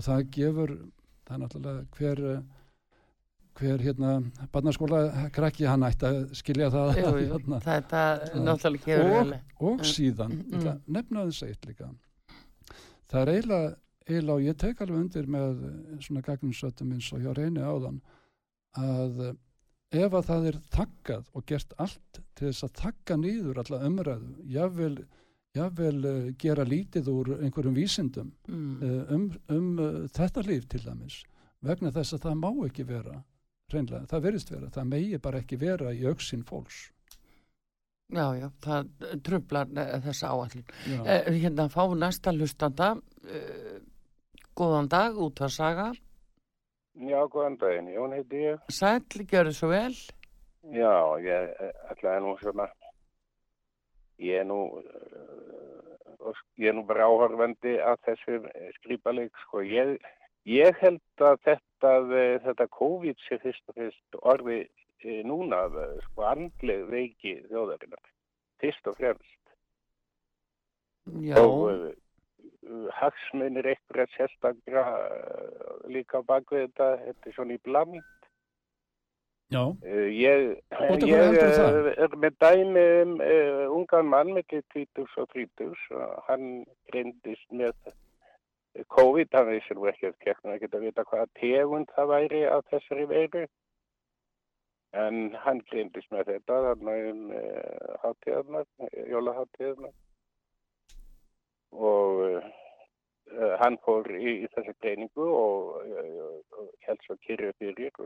[0.00, 0.70] og það gefur,
[1.28, 2.22] það er náttúrulega hver
[3.60, 4.12] hver hérna
[4.52, 6.92] barnaskóla krakki hann ætti að skilja það.
[6.96, 7.60] Jú, jú, hérna.
[7.64, 8.04] þetta
[8.46, 9.34] náttúrulega gefur og,
[9.68, 10.70] og síðan mm.
[10.96, 11.90] nefnaði sætt líka.
[13.10, 13.70] Það er eiginlega,
[14.06, 15.62] eiginlega og ég tek alveg undir með
[16.06, 18.00] svona gagninsötum eins og hjá reyni áðan
[18.78, 19.22] að
[19.90, 24.30] ef að það er takkað og gert allt til þess að takka nýður alla umræðu
[24.54, 24.92] jável,
[25.56, 28.70] jável uh, gera lítið úr einhverjum vísindum mm.
[28.78, 31.22] uh, um, um uh, þetta líf til dæmis
[31.60, 33.18] vegna þess að það má ekki vera
[33.70, 36.88] reynlega, það verist vera, það megi bara ekki vera í auksin fólks.
[38.10, 38.88] Já, já, það
[39.22, 39.68] tröflar
[40.02, 40.64] þessa áallin
[41.04, 43.76] eh, Hérna fá næsta hlustanda eh,
[44.58, 45.84] Góðan dag, út að saga
[47.00, 48.64] Já, góðan daginn, Jón heiti ég.
[48.68, 49.94] Gjör þið svo vel.
[50.74, 50.92] Já,
[51.24, 51.52] ég
[51.88, 52.66] ætlaði nú svona
[54.20, 58.40] ég er nú uh, ég er nú bara áhörvendi að þessu
[58.76, 59.96] skrýpaleik sko, ég,
[60.44, 64.60] ég held að þetta uh, þetta COVID sé fyrst og fyrst orði
[65.24, 65.62] núna
[66.10, 68.02] sko andleg veiki þjóðarinnar.
[68.60, 69.36] Fyrst og fremst.
[71.24, 71.40] Já.
[71.40, 71.88] og
[72.96, 74.84] hagsmunir eitthvað sérstaklega
[75.90, 78.00] líka á bakvið þetta þetta er svona í bland.
[79.50, 79.64] Já.
[80.14, 80.44] Ég,
[81.10, 81.38] ég
[81.98, 83.16] er með dæmi um
[83.80, 86.44] ungan mann með 20 og 30 og hann
[86.90, 87.74] greindist með
[88.94, 93.08] COVID, hann vissir nú ekki að geta að vita hvaða tegund það væri af þessari
[93.10, 93.42] veiru.
[95.00, 98.70] En hann grindist með þetta þarna um eh, hátíðarnar,
[99.10, 99.92] jólaháttíðarnar
[101.72, 108.00] og uh, hann fór í, í þessu greiningu og uh, held svo kyrju fyrir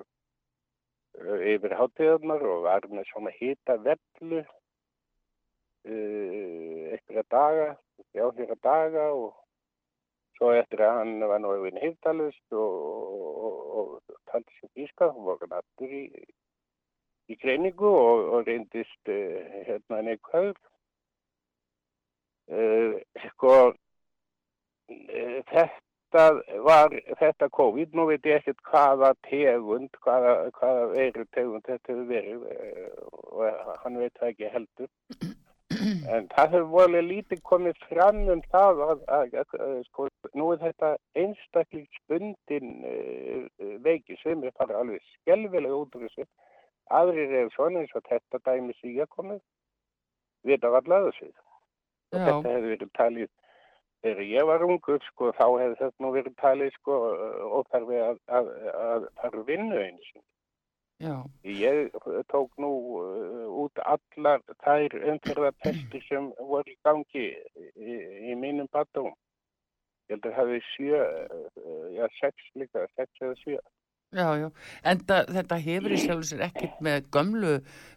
[1.54, 4.42] yfir hátíðarnar og var með svona hýta vellu
[5.84, 7.66] eitthvað daga,
[8.16, 9.34] þjáfyrir daga og
[10.34, 12.78] Svo eftir að hann var nú yfir heimtalust og,
[13.48, 16.04] og, og taldi sem bíska, hún var hann aftur í,
[17.30, 20.58] í greiningu og, og reyndist uh, hérna neikvæður.
[22.52, 26.24] Uh, sko, uh, þetta
[26.66, 32.04] var, þetta COVID, nú veit ég ekkert hvaða tegund, hvaða, hvaða veru tegund þetta hefur
[32.10, 32.44] verið
[33.32, 34.92] og hann veit það ekki heldur.
[36.14, 40.06] En það hefur volið lítið komið fram um það að, að, að, sko,
[40.38, 46.28] nú er þetta einstaklega spundin uh, veiki sem er bara alveg skjálfilega út úr þessu.
[46.94, 49.40] Aðrir er svona eins og þetta dæmi síga komið,
[50.44, 51.32] vita allavega þessu.
[52.14, 53.32] Og þetta hefur verið talið,
[54.04, 57.00] þegar ég var ungur, sko, þá hefur þetta nú verið talið, sko,
[57.60, 60.24] óþarfi að fara vinnu eins og
[60.98, 61.24] Já.
[61.42, 61.90] Ég
[62.26, 62.70] tók nú
[63.02, 67.24] uh, út allar þær umferðarpestir sem voru í gangi
[67.74, 67.96] í,
[68.30, 69.10] í mínum batum.
[70.06, 71.00] Ég held að það hefði sjö,
[71.58, 73.58] uh, já sex líka, sex eða sjö.
[74.14, 74.46] Já, já,
[74.86, 77.54] en það, þetta hefur í sjálf sér ekkert með gömlu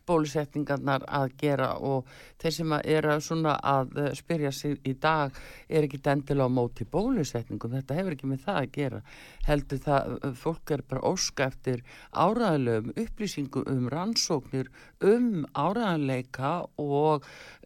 [0.08, 2.08] bólusetningarnar að gera og
[2.42, 5.32] þeir sem er að, eh, spyrja sig í dag
[5.70, 9.02] er ekki endilega á móti bólusetningum, þetta hefur ekki með það að gera.
[9.46, 14.68] Heldur það, eh, fólk er bara óska eftir áræðilegum upplýsingum um rannsóknir,
[15.02, 17.24] um áræðileika og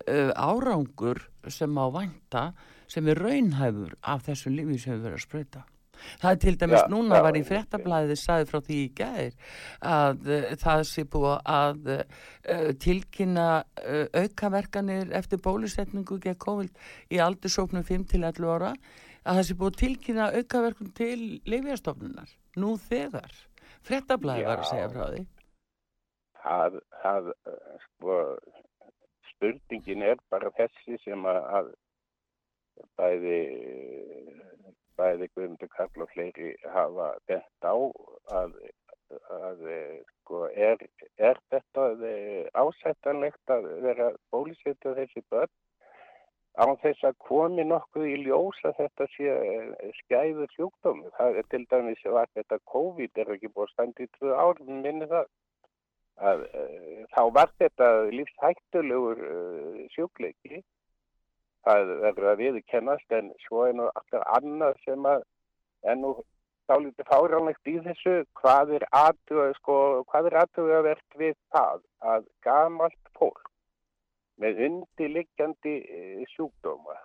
[0.08, 2.54] uh, árangur sem á vænta
[2.88, 5.71] sem er raunhæfur af þessu lífi sem við verðum að spröyta.
[6.22, 9.56] Það er til dæmis já, núna já, var í frettablaðið sæði frá því í gæðir
[9.92, 17.22] að uh, það sé búið að uh, tilkynna uh, aukaverkanir eftir bólusetningu gegn COVID í
[17.24, 18.74] aldursóknum 5-11 ára
[19.22, 23.32] að það sé búið að tilkynna aukaverkun til leifjastofnunar nú þegar.
[23.86, 25.22] Frettablaðið var að segja frá því.
[26.42, 27.30] Það, það
[27.86, 28.18] sko,
[29.30, 31.72] spurningin er bara þessi sem að, að
[32.98, 33.40] bæði
[35.02, 37.76] bæði Guðmundur Karl og fleiri hafa bent á
[38.38, 38.56] að,
[39.38, 39.66] að
[40.14, 40.86] sko, er,
[41.18, 41.90] er þetta
[42.64, 45.52] ásættanlegt að vera bólisettu þessi börn
[46.60, 49.36] á þess að komi nokkuð í ljós að þetta sé
[50.02, 51.06] skæður sjúkdóm.
[51.18, 55.08] Það er til dæmis að þetta COVID er ekki búið standi í tvö árum minni
[55.12, 55.30] það.
[56.22, 56.44] Að,
[57.16, 59.24] þá var þetta lífshættulegur
[59.96, 60.60] sjúkleiki
[61.66, 65.24] það verður að viðkennast en svo er nú alltaf annað sem að
[65.92, 66.14] er nú
[66.72, 68.18] dálítið fáránlegt í þessu.
[68.40, 69.78] Hvað er aðtöðu sko,
[70.12, 71.82] hvað er aðtöðu að verðt við það
[72.14, 73.50] að gamalt fólk
[74.42, 76.98] með undirliggjandi e, sjúkdóma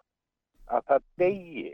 [0.73, 1.67] að það degi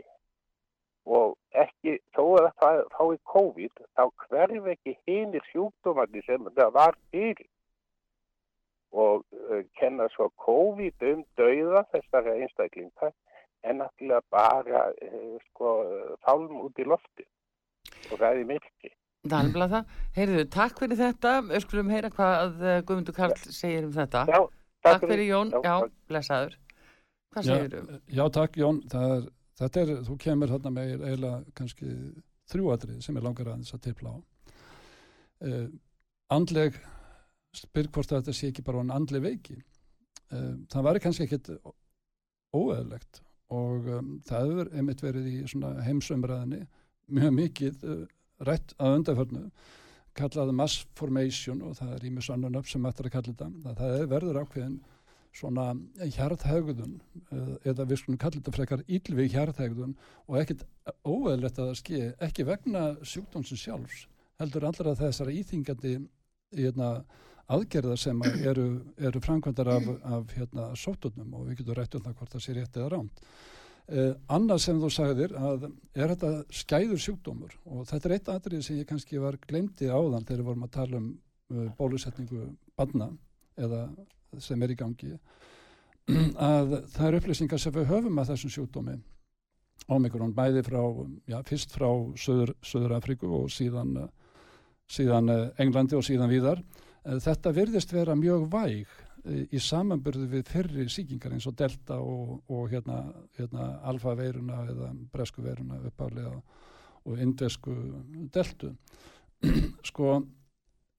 [1.03, 6.99] og ekki þó að það fái COVID þá hverf ekki hinnir sjúkdómandi sem það var
[7.11, 7.47] fyrir
[8.93, 13.11] og uh, kenna svo COVID um dauða þessara einstaklinga
[13.63, 15.75] en náttúrulega bara uh, sko
[16.25, 17.25] fálum út í lofti
[18.11, 18.91] og er myrki.
[19.23, 19.93] Er alveg það.
[20.17, 21.31] Heyrðu, takk fyrir þetta.
[21.59, 24.25] Öskulum heyra hvað uh, Guðmundur Karl segir um þetta.
[24.27, 25.53] Já, takk, takk fyrir Jón.
[25.55, 26.57] Já, já blessaður.
[27.33, 27.99] Hvað segir þú?
[28.17, 28.81] Já, takk Jón.
[28.99, 29.29] Er,
[29.61, 31.93] þetta er, þú kemur hérna með eiginlega kannski
[32.51, 34.17] þrjúadrið sem er langar aðeins að tipla á.
[35.43, 35.69] Uh,
[36.35, 36.75] andleg
[37.53, 39.59] spyr hvort þetta sé ekki bara hann andli veiki.
[40.33, 41.53] Uh, það var kannski ekkit
[42.53, 43.21] óeðlegt
[43.53, 45.37] og um, það hefur einmitt verið í
[45.87, 46.63] heimsumræðinni
[47.13, 48.03] mjög mikið uh,
[48.47, 49.43] rætt að undarförnu
[50.17, 53.75] kallaði mass formation og það er í mjög sannun upp sem ættir að kalla þetta
[53.79, 54.77] það er verður ákveðin
[55.33, 55.67] svona
[56.13, 56.95] hjarðhægðun
[57.33, 59.95] uh, eða við skulum kalla þetta frekar ílvi hjarðhægðun
[60.27, 60.65] og ekkit
[61.01, 64.05] óeðlegt að það ski ekki vegna sjúkdómsins sjálfs
[64.41, 65.97] heldur allra þessara íþingandi
[66.53, 66.91] hérna
[67.51, 68.67] aðgerða sem eru,
[68.97, 72.55] eru framkvæmdar af, af hérna, sótunum og við getum rætt um það hvort það sé
[72.55, 73.23] rétt eða rámt.
[73.91, 77.55] Eh, annað sem þú sagðir að er þetta skæður sjúkdómur?
[77.67, 80.75] Og þetta er eitt aðrið sem ég kannski var glemdi áðan þegar við vorum að
[80.77, 81.09] tala um
[81.51, 82.45] uh, bólusetningu
[82.79, 83.09] banna
[83.59, 83.81] eða
[84.39, 85.11] sem er í gangi
[86.53, 88.95] að það eru upplýsingar sem við höfum að þessum sjúkdómi.
[89.91, 90.79] Omikron bæði frá,
[91.27, 93.97] já, fyrst frá Söður, Söður Afriku og síðan,
[94.87, 96.63] síðan eh, Englandi og síðan víðar
[97.03, 98.91] þetta virðist vera mjög væg
[99.25, 103.01] eh, í samanbyrðu við fyrri síkingar eins og delta og, og hérna,
[103.37, 106.37] hérna alfa-veiruna eða bresku-veiruna uppálega
[107.03, 107.73] og indesku
[108.31, 108.71] deltu.
[109.89, 110.21] sko,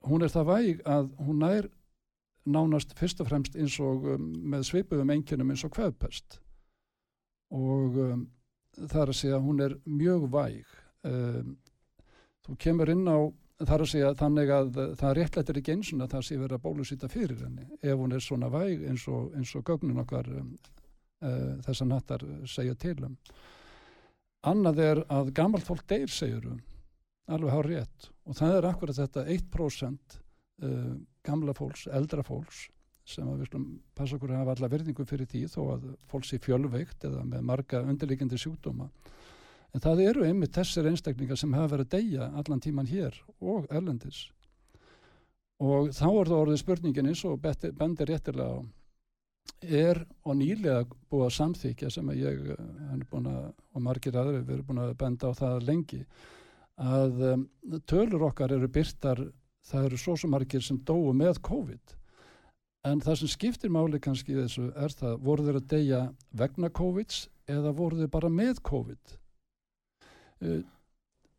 [0.05, 1.69] hún er það væg að hún nær
[2.45, 6.37] nánast fyrst og fremst eins og um, með sveipuðum enginum eins og kveðpest
[7.55, 8.27] og um,
[8.75, 10.75] það er að segja hún er mjög væg.
[11.05, 11.55] Um,
[12.45, 13.17] þú kemur inn á
[13.63, 17.09] þar að segja þannig að það réttlættir ekki eins og það sé verið að bólusýta
[17.11, 20.51] fyrir henni ef hún er svona væg eins og, eins og gögnin okkar um,
[21.23, 23.15] uh, þessa nattar segja til um.
[24.45, 26.59] Annað er að gammalt fólk deyr segjuru,
[27.31, 30.93] alveg hár rétt og það er akkurat þetta 1% uh,
[31.25, 32.67] gamla fólks, eldra fólks
[33.05, 36.25] sem að við slum passa okkur að hafa alla verðingu fyrir því þó að fólk
[36.25, 38.89] sé fjölveikt eða með marga undirleikindi sjúkdóma
[39.75, 43.67] En það eru einmitt þessir einstaklingar sem hafa verið að deyja allan tíman hér og
[43.67, 44.29] erlendis.
[45.59, 48.59] Og þá er það orðið spurningin eins og bendir réttilega á
[49.65, 54.69] er og nýlega búið að samþykja sem að ég að, og margir aðri við erum
[54.69, 56.01] búin að benda á það lengi
[56.75, 57.45] að um,
[57.87, 59.21] tölur okkar eru byrtar,
[59.65, 61.95] það eru svo sem margir sem dóu með COVID
[62.85, 66.01] en það sem skiptir máli kannski þessu er það voru þeir að deyja
[66.31, 67.19] vegna COVID
[67.55, 69.15] eða voru þeir bara með COVID
[70.43, 70.61] Uh,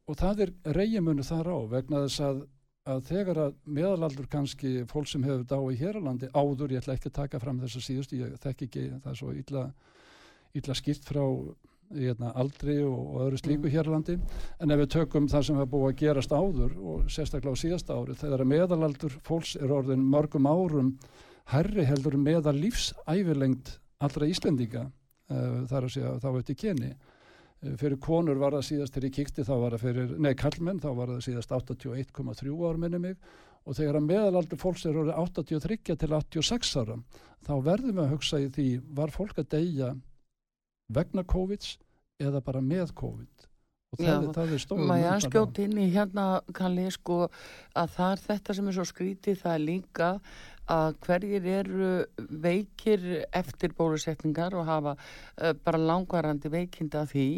[0.06, 2.44] og það er reyjumunu þar á vegna þess að
[2.86, 6.94] að þegar að meðalaldur kannski fólk sem hefur dái hér á landi áður, ég ætla
[6.94, 9.62] ekki að taka fram þess að síðustu, ég þekk ekki, það er svo illa,
[10.60, 11.24] illa skipt frá
[11.96, 13.72] hérna, aldri og, og öðru slíku mm.
[13.74, 14.16] hér á landi,
[14.62, 17.98] en ef við tökum það sem hefur búið að gerast áður og sérstaklega á síðasta
[17.98, 20.94] ári, þegar að meðalaldur fólks er orðin mörgum árum
[21.50, 27.15] herri heldur meðal lífsæfilengt allra Íslendinga uh, þar að segja þá eftir keni Eh,
[27.80, 30.88] fyrir konur var það síðast þegar ég kikti þá var það fyrir, nei kallmenn þá
[30.98, 33.18] var það síðast 81,3 ár minni mig.
[33.66, 37.00] Og þegar að meðalaldur fólks er orðið 83 til 86 ára
[37.46, 39.90] þá verðum við að hugsa í því var fólk að deyja
[40.94, 41.66] vegna COVID
[42.22, 43.46] eða bara með COVID?
[43.94, 47.92] Og það, Já, það er stóðum maður ég skjótt inn í hérna kannski sko að
[47.96, 50.08] það er þetta sem er svo skrítið það er líka
[50.72, 51.90] að hverjir eru
[52.42, 53.04] veikir
[53.36, 57.28] eftir bólusetningar og hafa uh, bara langvarandi veikinda því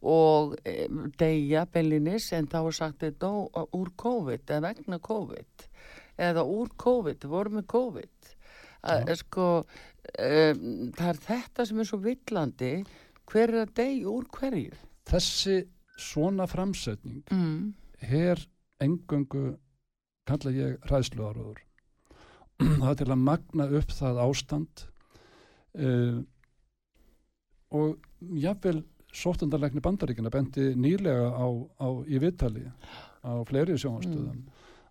[0.00, 3.32] og um, deyja bellinis en þá er sagt þetta
[3.76, 5.66] úr COVID eða vegna COVID
[6.20, 8.32] eða úr COVID, voru með COVID.
[8.90, 10.62] Að, sko, um,
[10.96, 12.72] það er þetta sem er svo villandi
[13.30, 14.78] hver er að deyja úr hverju?
[15.10, 15.56] Þessi
[16.00, 17.74] svona framsetning mm.
[18.08, 18.40] her
[18.80, 19.50] engöngu
[20.28, 21.60] kalla ég ræðsluðaröður
[22.60, 24.86] það til að magna upp það ástand
[25.80, 26.16] uh,
[27.70, 28.80] og jáfnvel
[29.14, 31.46] sóttandarleikni bandaríkina bendi nýlega á,
[31.82, 32.66] á í viðtali
[33.26, 34.42] á fleiri sjónastöðum mm.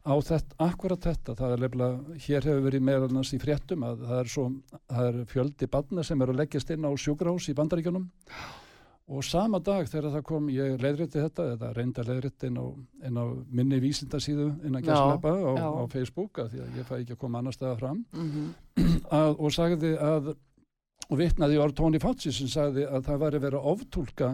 [0.03, 4.23] á þetta, akkurat þetta það er lefnilega, hér hefur verið meðalans í fréttum að það
[4.23, 4.47] er, svo,
[4.89, 8.68] það er fjöldi badna sem eru að leggjast inn á sjúgrás í bandaríkunum og
[9.25, 12.65] sama dag þegar það kom, ég leiðriti þetta eða reynda leiðriti inn á,
[13.09, 15.51] inn á minni vísindasíðu innan Gesslepa á,
[15.81, 18.03] á Facebook að því að ég fæ ekki að koma annar staða fram.
[18.13, 18.85] Mm -hmm.
[19.19, 20.35] að, og sagði að
[21.09, 24.29] og vittnaði orð Tóni Fátsi sem sagði að það væri verið að oftúlka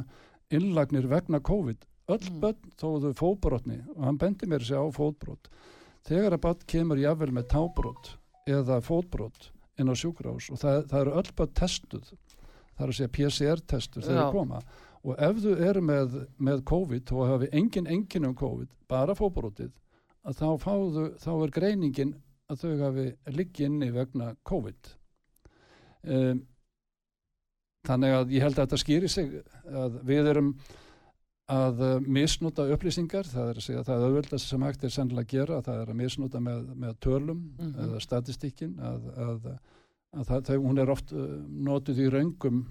[0.51, 1.87] innlagnir vegna COVID.
[2.11, 2.39] Öll mm.
[2.43, 5.49] börn þóðu fóbrotni og hann bendi mér sér á fótbrot.
[6.05, 8.11] Þegar að börn kemur jável með tábrot
[8.45, 9.49] eða fótbrot
[9.79, 12.11] inn á sjúkrás og það, það eru öll börn testuð
[12.75, 14.61] þar að segja PCR-testur þegar það koma.
[15.05, 19.73] Og ef þú eru með, með COVID og hafi engin engin um COVID bara fóbrótið
[20.25, 22.15] að þá, fáðu, þá er greiningin
[22.49, 24.89] að þau hafi liggi inni vegna COVID.
[26.05, 26.41] Um,
[27.85, 29.37] þannig að ég held að þetta skýri sig
[29.69, 30.51] að við erum
[31.51, 33.27] að misnúta upplýsingar.
[33.29, 35.91] Það er að segja að það auðvöldast sem hægt er sennilega að gera það er
[35.91, 37.83] að misnúta með, með tölum mm -hmm.
[37.85, 39.49] eða statistíkin að, að
[40.15, 41.29] að það, það, hún er oft uh,
[41.69, 42.65] notuð í raungum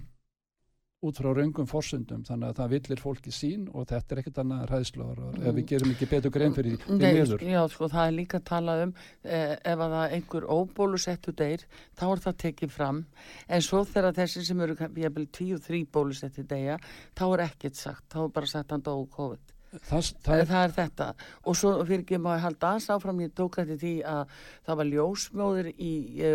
[1.05, 4.63] út frá raungum forsundum þannig að það villir fólki sín og þetta er ekkert annað
[4.71, 7.45] ræðslóðar og ef við gerum ekki betur grein fyrir því meður.
[7.45, 11.65] Já, sko, það er líka að tala um eh, ef að það einhver óbólusettu deyr,
[11.99, 13.01] þá er það tekið fram.
[13.47, 16.79] En svo þegar þessi sem eru jæfnvel 10-3 bólusettu deyja
[17.17, 20.63] þá er ekkert sagt, þá er bara sagt hann dói COVID Það, það, er, það
[20.63, 21.07] er þetta.
[21.43, 24.33] Og svo fyrir ekki maður halda aðs áfram ég tók þetta því að
[24.67, 25.93] það var ljósmjóður í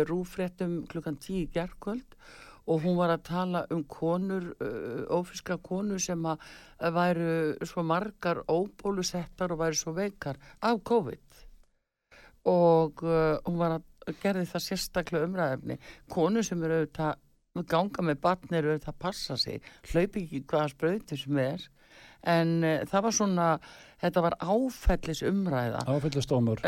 [0.09, 2.17] rúfréttum klukkan 10 gerðkvöld
[2.71, 6.43] og hún var að tala um konur uh, ófiska konur sem að
[6.93, 7.31] væru
[7.67, 11.41] svo margar óbólusettar og væru svo veikar af COVID.
[12.51, 15.77] Og hún var að gerði það sérstaklega umræðefni
[16.09, 21.19] konur sem eru auðvitað ganga með batnir auðvitað að passa sig hlaupi ekki hvaða spröytur
[21.19, 21.67] sem er
[22.27, 23.47] en uh, það var svona
[24.01, 26.61] þetta var áfællis umræða áfællistómur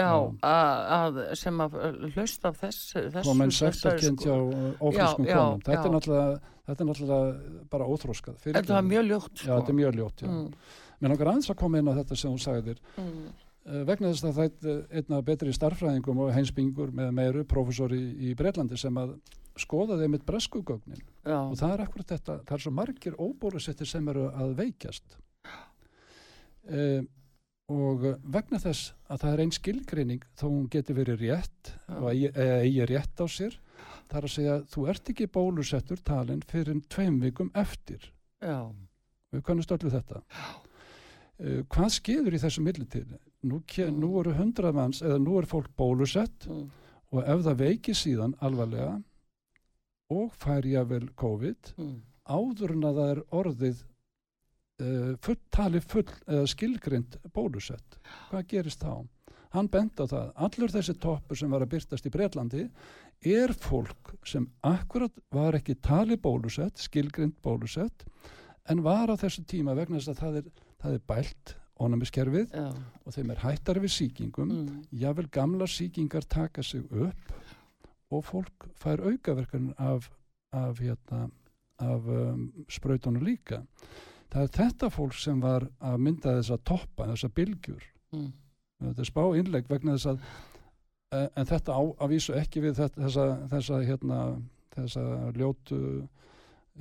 [1.40, 1.78] sem að
[2.14, 5.62] hlust af þess menn sektarkynnt hjá ófrískum konum.
[5.66, 7.22] Þetta er, þetta er náttúrulega
[7.74, 9.48] bara óþróskað þetta var mjög ljótt sko.
[9.48, 10.44] já, þetta er mjög ljótt mm.
[11.00, 12.82] mér langar aðeins að koma inn á þetta sem hún sagðir.
[12.98, 13.24] Mm.
[13.68, 18.04] uh, vegna þess að það er einna betri starfræðingum og heinsbyngur með meiru profesor í,
[18.30, 19.18] í Breitlandi sem að
[19.60, 24.32] skoðaði með breskugögnin og það er akkurat þetta það er svo margir óbólusettir sem eru
[24.32, 25.18] að veikjast
[26.70, 27.10] um,
[27.72, 32.88] og vegna þess að það er einn skilgreining þó hún getur verið rétt og eigi,
[32.90, 33.56] rétt á sér
[34.12, 38.12] þar að segja þú ert ekki bólusettur talin fyrir tveim vikum eftir
[38.44, 38.68] Já.
[39.32, 43.16] við kannum stöldu þetta uh, hvað skeður í þessu millitíð
[43.48, 43.96] nú, mm.
[43.96, 46.68] nú eru hundrað manns eða nú er fólk bólusett mm.
[47.16, 49.00] og ef það veiki síðan alvarlega
[50.14, 51.98] og fær ég að vel COVID mm.
[52.28, 53.93] áður en að það er orðið uh,
[55.24, 59.04] full, tali full uh, skilgrind bólusett hvað gerist þá?
[59.54, 62.64] Hann bent á það, allur þessi toppur sem var að byrtast í Breitlandi
[63.34, 68.08] er fólk sem akkurat var ekki tali bólusett, skilgrind bólusett
[68.70, 70.48] en var á þessu tíma vegna þess að það er,
[70.82, 71.54] það er bælt
[71.84, 72.66] ónæmiskerfið Já.
[73.04, 74.82] og þeim er hættar við síkingum mm.
[75.04, 77.34] jável gamla síkingar taka sig upp
[78.14, 80.10] og fólk fær aukaverkan af,
[80.54, 81.28] af, hérna,
[81.82, 83.64] af um, spröytunum líka
[84.34, 87.86] það er þetta fólk sem var að mynda þess að toppa þessa bylgjur.
[88.14, 88.32] Mm.
[88.88, 90.26] þetta er spá innleg vegna þess að
[91.14, 94.20] e, en þetta á að vísu ekki við þetta, þessa, þessa, hérna,
[94.76, 95.06] þessa
[95.38, 95.80] ljótu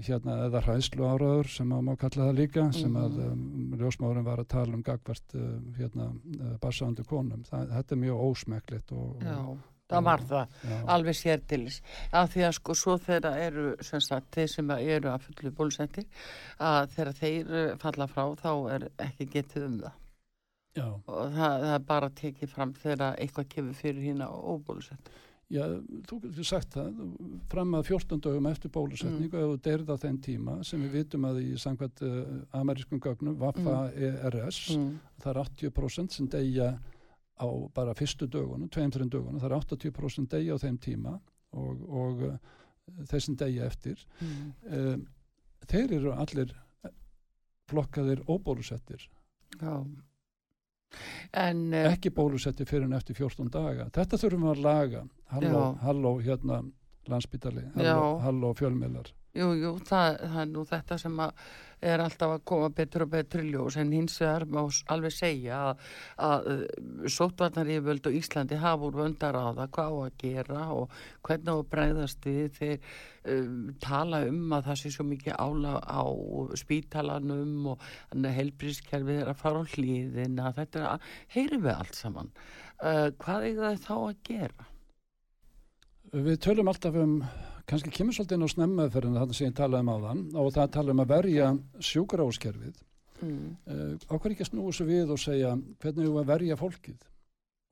[0.01, 3.43] hérna eða hræðslu áraður sem að má kalla það líka sem að um,
[3.77, 7.43] ljósmáðurinn var að tala um gagvart uh, hérna uh, bassaðandu konum.
[7.49, 9.37] Það, þetta er mjög ósmeklitt og, Já,
[9.93, 10.77] það var það já.
[10.97, 11.81] alveg sértilis
[12.11, 16.29] af því að sko svo þeirra eru sem sagt, þeir sem eru að fullu bólusettir
[16.59, 19.99] að þegar þeir falla frá þá er ekki getið um það
[20.73, 20.87] Já.
[20.89, 25.21] og það, það er bara að tekið fram þegar eitthvað kemur fyrir hérna og bólusettir
[25.53, 25.67] Já,
[26.09, 27.01] þú getur sagt það,
[27.53, 29.59] fram að 14 dögum eftir bólusetningu mm.
[29.67, 32.23] deyrið á þenn tíma sem við vitum að í samkvæmt uh,
[32.57, 34.87] amerískum gögnum Vaffa-ERS mm.
[34.87, 35.13] mm.
[35.21, 36.71] það er 80% sem deyja
[37.39, 41.17] á bara fyrstu dögunum, 2-3 dögunum, það er 80% deyja á þeim tíma
[41.57, 42.37] og, og uh,
[43.11, 44.07] þeir sem deyja eftir.
[44.21, 44.53] Mm.
[44.79, 45.05] um,
[45.71, 46.55] þeir eru allir
[47.71, 49.05] flokkaðir óbólusettir.
[49.61, 49.75] Já.
[51.33, 53.89] En, uh, ekki bólusetti fyrir en eftir 14 daga.
[53.95, 55.05] Þetta þurfum við að laga.
[55.33, 56.63] Halló, halló hérna
[57.11, 59.11] landsbytali halló, halló fjölmiðlar.
[59.33, 61.21] Jú, jú, það, það er nú þetta sem
[61.83, 64.61] er alltaf að koma betur og betur ljós en hins vegar má
[64.93, 65.87] alveg segja að,
[66.27, 70.19] að uh, sótvarnar í völd og Íslandi hafa úr vöndar á það hvað á að
[70.21, 72.59] gera og hvernig á að breyðast við.
[72.59, 72.93] Þeir
[73.35, 76.05] um, tala um að það sé svo mikið ála á
[76.61, 77.87] spítalanum og
[78.39, 82.31] helbrískerfið er að fara á hlýðin að þetta er heyri við allt saman.
[82.83, 84.72] Uh, hvað er það þá að gera?
[86.13, 87.21] Við tölum alltaf um
[87.69, 90.73] kannski kemur svolítið inn á snemmaðferðinu þarna sem ég talaði um á þann og það
[90.75, 91.47] tala um að verja
[91.89, 92.83] sjúkráskerfið
[93.23, 93.47] mm.
[93.73, 97.07] uh, ákveð ekki að snúa svo við og segja hvernig við verja fólkið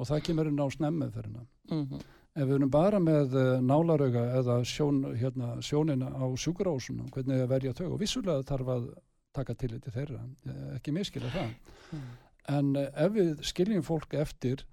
[0.01, 2.07] og það kemur inn á snemmaðferðina mm -hmm.
[2.35, 7.49] ef við erum bara með uh, nálarauga eða sjón, hérna, sjónina á sjúkrásuna hvernig við
[7.49, 8.89] verja þau og vissulega þarf að
[9.33, 11.51] taka til þetta þeirra, eh, ekki miskila það
[11.93, 12.07] mm.
[12.49, 14.65] en ef við skiljum fólk eftir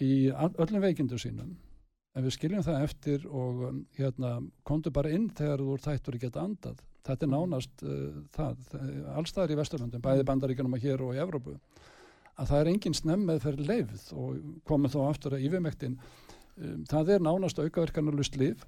[0.00, 1.56] í öllum veikindu sínum
[2.16, 3.64] en við skiljum það eftir og
[3.98, 6.78] hérna, komdu bara inn þegar þú ert hættur að geta andað.
[7.06, 8.62] Þetta er nánast uh, það,
[9.14, 10.30] allstaðar í Vesturlundum, bæði mhm.
[10.30, 11.58] bandaríkanum að hér og í Evrópu
[12.36, 17.12] að það er engin snemmið fyrir leifð og komið þá aftur að yfirmektin um, það
[17.14, 18.66] er nánast aukaverkanarlust líf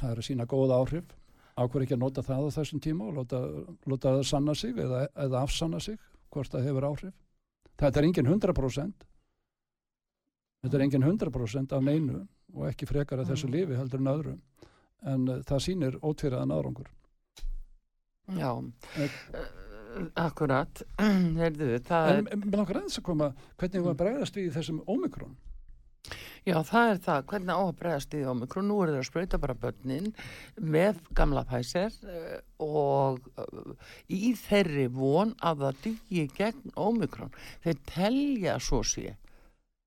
[0.00, 1.14] það er að sína góða áhrif.
[1.54, 3.40] Ákveður ekki að nota það á þessum tíma og láta,
[3.86, 6.00] láta það sanna sig eða, eða afsanna sig
[6.34, 7.12] hvort það hefur áhrif?
[7.78, 9.04] Þetta er engin 100%
[10.64, 12.24] þetta er engin 100% af neinu
[12.54, 13.54] og ekki frekar að þessu mm.
[13.56, 14.34] lífi heldur en öðru.
[15.14, 16.90] En uh, það sýnir ótvíraðan árangur.
[18.38, 18.50] Já.
[18.54, 19.40] Uh,
[20.18, 20.84] Akkurat.
[21.40, 23.98] Heyrðu, En með langar aðeins að koma hvernig mm.
[24.00, 25.36] bregðast við þessum ómikrón
[26.44, 29.38] Já, það er það, hvernig á að bregðast við ómikrón, nú er það að spröyta
[29.40, 30.10] bara börnin
[30.60, 31.94] með gamla pæser
[32.60, 33.22] og
[34.12, 37.32] í þeirri von að það dyggi gegn ómikrón
[37.64, 39.14] þeir telja svo sé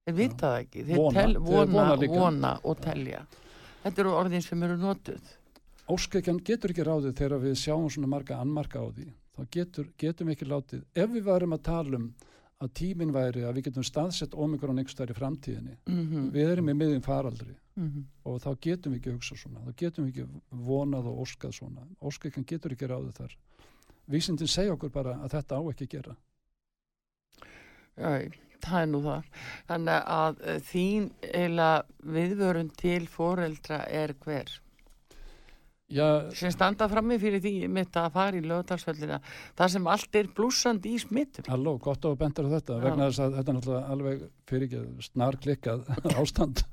[0.08, 0.86] þeir vita það ekki.
[0.88, 3.26] Þeir vona, tel, vona, vona, vona og telja.
[3.84, 5.34] Þetta eru orðin sem eru notuð.
[5.88, 9.08] Óskækjan getur ekki ráðið þegar við sjáum svona marga anmarka á því.
[9.38, 12.08] Þá getur, getum ekki látið ef við varum að tala um
[12.58, 16.30] að tíminn væri að við getum staðsett ómikron einhver starf í framtíðinni mm -hmm.
[16.34, 18.06] við erum í miðjum faraldri mm -hmm.
[18.24, 21.86] og þá getum við ekki hugsað svona þá getum við ekki vonað og óskað svona.
[22.02, 23.38] Óskækjan getur ekki ráðið þar.
[24.08, 26.16] Vísindin segja okkur bara að þetta á ekki gera.
[27.98, 28.32] Já,
[28.70, 31.72] það er nú það þannig að uh, þín eila
[32.18, 34.56] viðvörun til foreldra er hver
[35.88, 39.22] Já, sem standa frammi fyrir því mitt að fara í lögdagsföllina
[39.56, 42.82] það sem allt er blúsandi í smittum Halló, gott á að bendur á þetta Já.
[42.84, 45.88] vegna þess að þetta er náttúrulega alveg fyrir ekki snar klikkað
[46.20, 46.66] ástand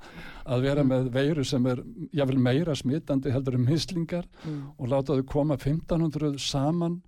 [0.43, 0.91] að vera mm.
[0.91, 4.61] með veiru sem er jáfnvel meira smittandi heldur um mislingar mm.
[4.75, 6.99] og láta þau koma 1500 saman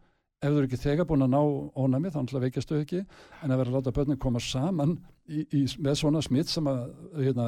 [0.42, 1.40] ef þú eru ekki þegar búin að ná
[1.82, 3.04] ónami þá náttúrulega veikjastu ekki.
[3.44, 6.84] En að vera að láta börnum koma saman í, í, með svona smitt sem að
[7.18, 7.48] hérna,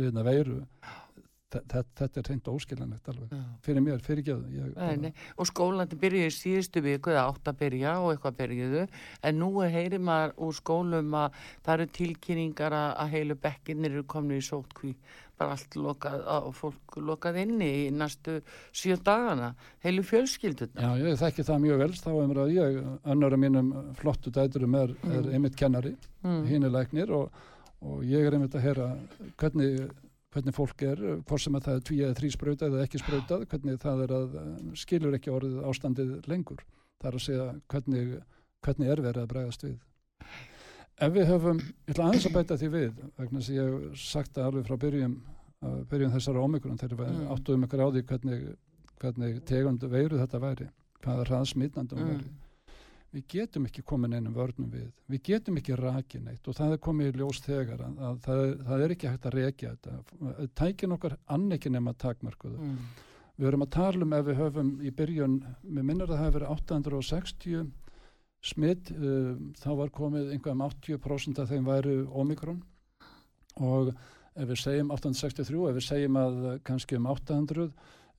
[0.00, 0.58] hérna veiru
[1.50, 3.40] þetta, þetta er reynd óskiljanlegt alveg Já.
[3.66, 8.38] fyrir mér, fyrir ekki og skólandi byrjuði síðustu viku eða átt að byrja og eitthvað
[8.42, 8.84] byrjuðu
[9.22, 14.40] en nú heyrir maður úr skólum að það eru tilkynningar að heilu bekkinir eru komni
[14.40, 14.94] í sótkví
[15.40, 18.40] bara allt lokað og fólk lokað inni í næstu
[18.76, 20.84] sjö dagana heilu fjölskylduna.
[20.84, 22.78] Já, ég þekki það mjög vel þá er að ég,
[23.14, 23.70] annar af mínum
[24.00, 25.16] flottu dæturum er, mm.
[25.16, 25.94] er einmitt kennari
[26.26, 26.42] mm.
[26.50, 27.40] hinn læknir og,
[27.80, 28.90] og ég er einmitt að heyra
[29.40, 29.88] hvernig,
[30.34, 33.46] hvernig fólk er, hvort sem að það er tví eða þrý spröytað eða ekki spröytað,
[33.50, 34.36] hvernig það er að
[34.78, 36.62] skilur ekki orðið ástandið lengur.
[37.00, 38.12] Það er að segja hvernig,
[38.64, 39.78] hvernig er verið að bregast við.
[41.00, 44.34] Ef við höfum, ég ætla aðeins að bæta því við vegna sem ég hef sagt
[44.36, 45.14] það alveg frá byrjum,
[45.88, 47.30] byrjum þessara ómikurum þegar við mm.
[47.34, 48.44] áttuðum ykkur á því hvernig,
[49.00, 50.68] hvernig tegundu veiru þetta væri,
[51.00, 52.10] hvaða hraðsmitnandum mm.
[52.12, 52.30] væri.
[53.10, 56.82] Við getum ekki komin einum vörnum við, við getum ekki rakin eitt og það er
[56.86, 60.48] komið í ljós þegar að, að það, það er ekki hægt að rekja þetta.
[60.60, 62.78] Tækin okkar annekin nema takmarkuðu mm.
[63.36, 65.36] við höfum að tala um ef við höfum í byrjun,
[65.66, 67.68] mér minnir að það hefur verið 860
[68.50, 72.62] smitt uh, þá var komið einhverjum 80% af þeim væri omikron
[73.60, 77.66] og ef við segjum 863, ef við segjum að kannski um 800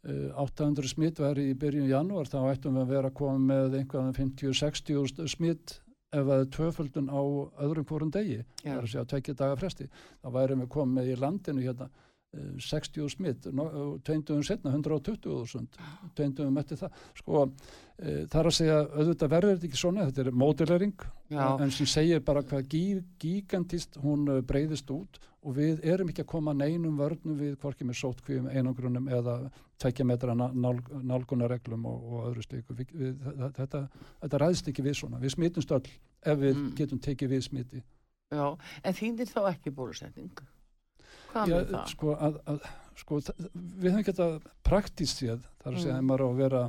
[0.02, 4.16] 800 smitt væri í byrjun janúar þá ættum við að vera að koma með einhverjum
[4.18, 5.76] 50-60 smitt
[6.12, 7.22] ef það er tvöföldun á
[7.64, 9.86] öðrum hvorum degi, það er að segja tvekja daga fresti.
[10.20, 11.88] Þá værum við komið með í landinu hérna
[12.32, 13.48] 60 smitt
[14.08, 15.66] tveindugum setna 120.000
[16.16, 17.02] tveindugum eftir það.
[17.20, 21.04] Sko e, það er að segja auðvitað verður þetta ekki svona þetta er mótilering
[21.36, 22.86] en sem segir bara hvað gí,
[23.20, 27.86] gigantist hún e, breyðist út og við erum ekki að koma neinum vörnum við hvorki
[27.88, 29.38] með sótkvíum einangrunum eða
[29.82, 33.88] tvekja metra nál, nálgunareglum og, og öðru stíku þetta,
[34.22, 36.70] þetta ræðist ekki við svona við smittumst öll ef við mm.
[36.78, 37.82] getum tekið við smiti
[38.32, 38.46] Já,
[38.88, 40.44] en þýndir þá ekki bólusetning?
[41.32, 41.90] Hvað með það?
[41.92, 42.70] Sko, að, að,
[43.02, 44.38] sko við höfum gett að
[44.68, 46.62] praktíst séð þar að segja að maður á að vera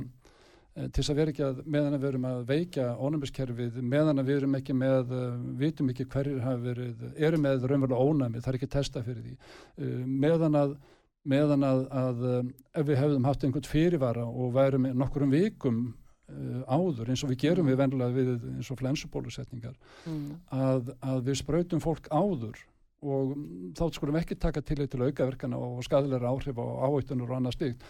[0.73, 4.29] til þess að vera ekki að meðan að við erum að veikja ónæmiskerfið, meðan að
[4.29, 8.51] við erum ekki með, uh, vitum ekki hverjir hafa verið, erum með raunverulega ónæmi, það
[8.51, 10.77] er ekki testa fyrir því, uh, meðan að
[11.29, 12.23] meðan að, að
[12.75, 15.77] ef við hefðum haft einhvern fyrirvara og værum nokkur um vikum
[16.67, 17.71] áður eins og við gerum mm.
[17.71, 19.77] við vennilega við eins og flensubólusetningar
[20.09, 20.25] mm.
[20.51, 22.59] að, að við spröytum fólk áður
[23.03, 23.31] og
[23.77, 27.87] þá skulum ekki taka til til aukaverkana og skadilegra áhrif og áhættunur og annað stíkt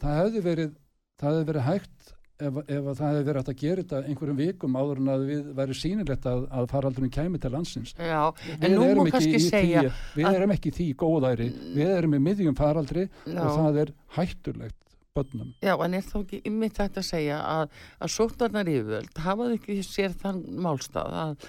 [0.00, 0.74] það hefði verið,
[1.20, 4.78] það hefði verið hægt ef, ef það hefði verið hægt að gera þetta einhverjum vikum
[4.78, 8.22] áður en að við væri sínilegt að, að faraldurinn kæmi til landsins Já,
[8.62, 9.84] við erum ekki í því
[10.18, 13.38] við erum ekki í því góðæri við erum í miðjum faraldri Já.
[13.44, 14.80] og það er hættulegt
[15.14, 15.52] börnum.
[15.62, 19.76] Já, en er þá ekki ymmið þetta að segja að, að sóttarnar yfirvöld hafaðu ekki
[19.86, 21.48] sér þann málstað að,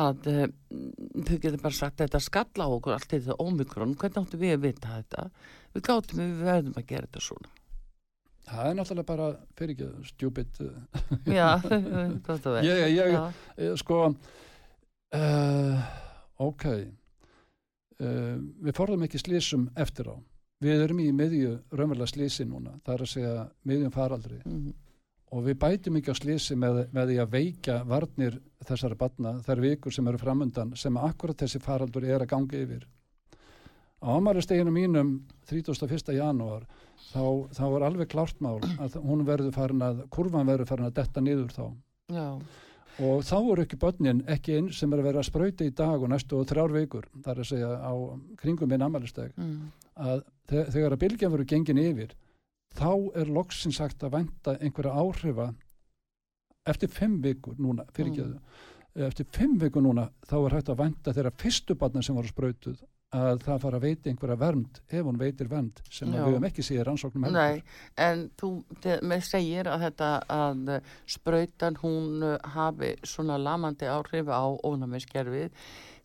[0.00, 0.54] að um,
[1.22, 4.66] þau getur bara sagt þetta skalla á okkur allt þetta ómikrón, hvernig áttu við að
[4.66, 5.28] vita þetta?
[5.72, 7.55] Við gáttum við verðum að gera þetta svona.
[8.46, 9.26] Það er náttúrulega bara,
[9.58, 10.60] fyrir ekki, stjúbit.
[11.26, 11.48] Já,
[12.26, 12.68] þetta verður.
[12.68, 13.18] Ég, ég,
[13.58, 14.04] ég, sko,
[15.18, 15.90] uh,
[16.46, 16.66] ok,
[17.98, 18.36] uh,
[18.68, 20.16] við forðum ekki slísum eftir á
[20.62, 24.74] við erum í miðju raunverulega slísi núna, það er að segja miðjum faraldri mm -hmm.
[25.36, 29.60] og við bætum ekki á slísi með, með því að veika varnir þessari batna þær
[29.60, 32.88] vikur sem eru framundan sem akkurat þessi faraldur er að ganga yfir
[34.06, 35.16] á ámæristeginu mínum
[35.50, 36.14] 31.
[36.14, 36.68] janúar
[37.10, 40.96] þá, þá var alveg klárt mál að hún verður farin að kurvan verður farin að
[41.00, 41.66] detta niður þá
[42.14, 42.28] Já
[43.02, 46.00] og þá eru ekki börnin ekki einn sem er að vera að spröyta í dag
[46.00, 47.92] og næstu og þrjár vikur þar að segja á
[48.40, 49.58] kringum minn amalisteg mm.
[50.00, 52.14] að þegar að bylgjan veru gengin yfir
[52.76, 52.90] þá
[53.20, 55.50] er loksin sagt að venda einhverja áhrifa
[56.66, 58.64] eftir fimm vikur núna fyrir ekki mm.
[59.10, 62.80] eftir fimm vikur núna þá er hægt að venda þeirra fyrstu barna sem voru spröytuð
[63.14, 66.64] að það fara að veiti einhverja vernd ef hún veitir vernd sem við höfum ekki
[66.66, 67.38] síðan rannsóknum heldur.
[67.38, 67.62] Nei,
[68.02, 68.50] en þú
[69.06, 70.72] með segir að þetta að
[71.16, 75.54] spröytan hún uh, hafi svona lamandi áhrif á ónæmiskerfið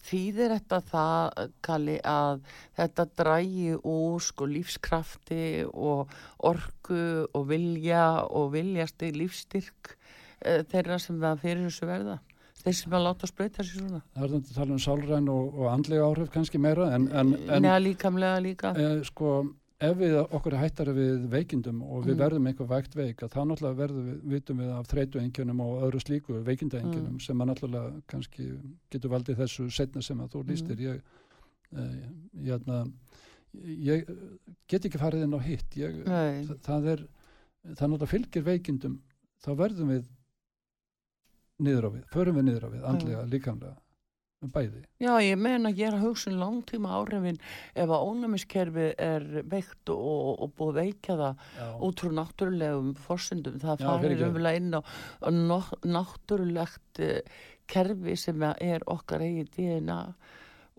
[0.06, 2.42] þýðir þetta það, Kalli, að
[2.78, 6.12] þetta drægi úr sko lífskrafti og
[6.48, 9.96] orku og vilja og viljasti lífstyrk
[10.46, 12.20] eh, þeirra sem það fyrir þessu verða?
[12.66, 15.58] Þeir sem að láta spröyta sér svona Það er þetta að tala um sálræn og,
[15.58, 19.34] og andlega áhrif kannski meira en, en, en Neða líkamlega líka e, Sko,
[19.82, 22.22] ef við okkur hættari við veikindum og við mm.
[22.22, 26.38] verðum eitthvað vægt veik þá náttúrulega verðum við, vitum við af þreytuengjunum og öðru slíku
[26.50, 27.24] veikindaengjunum mm.
[27.26, 28.50] sem að náttúrulega kannski
[28.94, 30.86] getur valdið þessu setna sem að þú lístir mm.
[30.86, 31.02] ég,
[31.74, 31.88] e,
[32.46, 32.84] ég, hérna,
[33.90, 34.14] ég
[34.70, 37.06] get ekki farið inn á hitt ég, það, það er
[37.62, 39.00] það náttúrulega fylgir veikindum
[39.42, 40.10] þá verðum við
[41.62, 43.78] niður á við, förum við niður á við, andlega, líkamlega
[44.42, 44.82] um bæði.
[45.02, 47.38] Já, ég meina að gera hugsun langtíma áhrifin
[47.78, 51.68] ef að ónæmiskerfi er veikt og, og búið veikja það Já.
[51.88, 54.82] út frá náttúrulegum fórsendum, það farir umlega inn á
[55.86, 57.42] náttúrulegt uh,
[57.72, 60.02] kerfi sem er okkar eigin DNA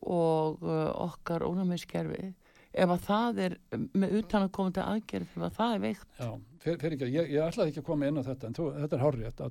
[0.02, 2.32] og uh, okkar ónæmiskerfi.
[2.72, 3.58] Ef að það er
[3.94, 6.08] með utan að koma til aðgerð ef að það er veikt.
[6.18, 6.30] Já,
[6.62, 9.04] fyrir ekki, ég, ég ætlaði ekki að koma inn á þetta en þú, þetta er
[9.04, 9.42] hárriðt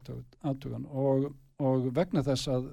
[0.51, 1.27] aðtugan og,
[1.61, 2.71] og vegna þess að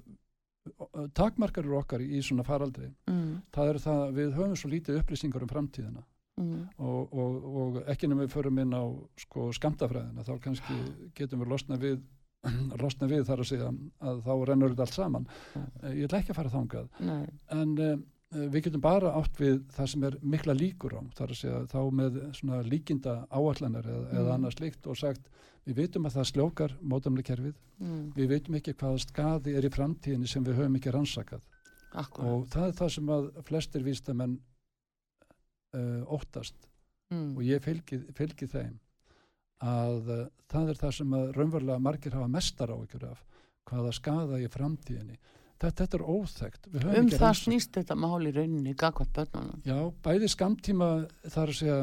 [1.16, 3.48] takmarkar eru okkar í svona faraldri mm.
[3.54, 6.04] það er það, við höfum svo lítið upplýsingar um framtíðina
[6.40, 6.60] mm.
[6.76, 8.84] og, og, og ekki nefnum við förum inn á
[9.24, 10.78] sko skamtafræðina, þá kannski
[11.18, 11.98] getum við losna við
[12.82, 13.72] losna við þar að segja
[14.10, 15.66] að þá rennur þetta allt saman mm.
[15.94, 17.26] ég ætla ekki að fara þángað Nei.
[17.56, 21.38] en um, við getum bara átt við það sem er mikla líkur á, þar að
[21.40, 24.16] segja þá með svona líkinda áallanir eða, mm.
[24.20, 25.30] eða annars líkt og sagt
[25.64, 28.02] við veitum að það sljókar mótamlega kerfið mm.
[28.16, 31.46] við veitum ekki hvaða skadi er í framtíðinni sem við höfum ekki rannsakað
[31.92, 32.28] Akkurat.
[32.28, 36.68] og það er það sem að flestir vístamenn uh, óttast
[37.14, 37.32] mm.
[37.32, 38.76] og ég fylgi, fylgi þeim
[39.64, 43.24] að uh, það er það sem að raunverulega margir hafa mestar á ykkur af
[43.68, 45.16] hvaða skada í framtíðinni
[45.58, 49.62] þetta, þetta er óþægt um það snýst þetta mál í rauninni gagvað börnunum.
[49.66, 50.88] Já, bæði skamtíma
[51.26, 51.78] þar að segja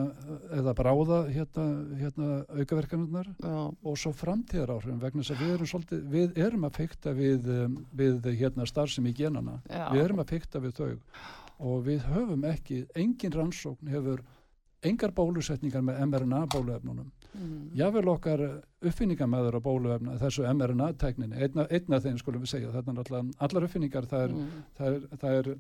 [0.60, 1.66] eða bráða hérna,
[2.02, 6.80] hérna aukaverkanurnar og svo framtíðar áhrifin vegna þess að við erum, svolítið, við erum að
[6.80, 9.90] fykta við, um, við hérna starfsum í genana já.
[9.92, 10.94] við erum að fykta við þau.
[11.66, 14.24] Og við höfum ekki, engin rannsókn hefur
[14.86, 17.62] engar bólusetningar með mRNA bóluefnunum mm.
[17.80, 18.44] jável okkar
[18.86, 23.68] uppfinningamæður á bóluefna þessu mRNA-tækninni, einna, einna þeim skulum við segja, þetta er alltaf, allar
[23.68, 24.68] uppfinningar það er, mm.
[24.80, 25.52] það er, það er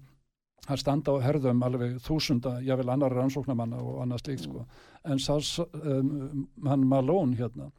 [0.66, 5.12] það standa á herðum alveg þúsunda, jável annar rannsóknamanna og annað slíkt sko, mm.
[5.12, 7.70] en sá um, hann Malone hérna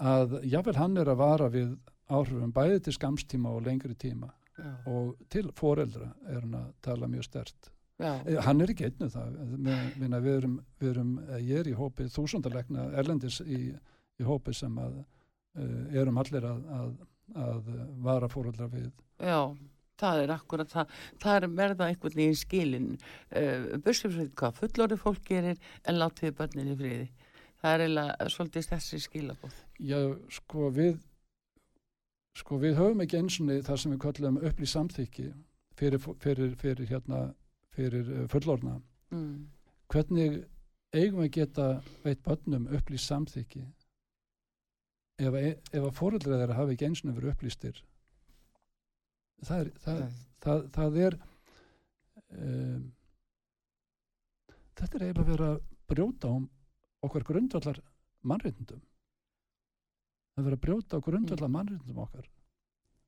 [0.00, 1.74] að jável hann er að vara við
[2.10, 4.72] áhrifum bæði til skamstíma og lengri tíma Já.
[4.92, 7.70] og til foreldra er hann að tala mjög stert
[8.00, 9.38] Eh, hann er ekki einnum það.
[10.00, 13.60] Við, við erum, við erum, eh, ég er í hópi þúsundarleikna erlendis í,
[14.20, 16.94] í hópi sem að uh, erum allir að, að,
[17.44, 17.70] að
[18.04, 18.90] vara fóröldra við.
[19.20, 19.52] Já,
[20.00, 25.26] það er akkurat það, það er verða einhvern veginn skilin uh, bursifrið hvað fullorði fólk
[25.28, 27.10] gerir en látið börnin í friði.
[27.60, 29.98] Það er eiginlega svolítið þessi skilabóð Já,
[30.32, 30.94] sko við
[32.40, 35.26] sko við höfum ekki eins og það sem við kallum upplýð samþykki
[35.76, 37.20] fyrir, fyrir, fyrir hérna
[37.80, 38.76] fyrir eh, fullorna
[39.14, 39.34] mm.
[39.92, 40.40] hvernig
[40.94, 41.68] eigum við geta
[42.04, 43.64] veit börnum upplýst samþyggi
[45.20, 47.82] ef, e, ef að fóröldra þeirra hafi ekki eins og verið upplýstir?
[49.40, 50.00] Það er það,
[50.44, 51.18] það, það er
[52.36, 52.86] um,
[54.80, 55.60] þetta er eiginlega að vera að
[55.90, 56.46] brjóta um
[57.06, 57.80] okkar grundvallar
[58.20, 58.82] mannreitndum
[60.40, 62.28] það er að vera að brjóta á grundvallar mannreitndum okkar.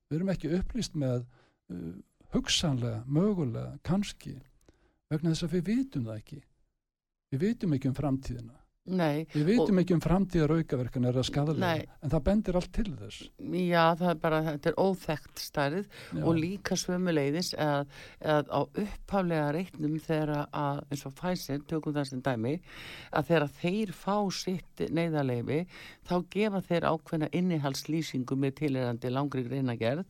[0.09, 1.93] Við erum ekki upplýst með uh,
[2.33, 4.35] hugsanlega, mögulega, kannski
[5.15, 6.41] vegna þess að við vitum það ekki.
[7.33, 8.59] Við vitum ekki um framtíðina.
[8.83, 12.89] Nei, við vitum ekki um framtíðar aukaverkan er að skadalega, en það bendir allt til
[12.99, 13.29] þess.
[13.39, 16.19] Já, það er bara, þetta er óþekkt stærð Já.
[16.19, 17.93] og líka svömmuleiðis að,
[18.35, 22.55] að á upphaflega reitnum þegar að, eins og Pfizer, tökum það sem dæmi
[23.15, 25.61] að þegar þeir fá sitt neyðarleifi,
[26.03, 30.03] þá gefa þeir ákveðna innihalslýsingu með tilirandi langri greinagerð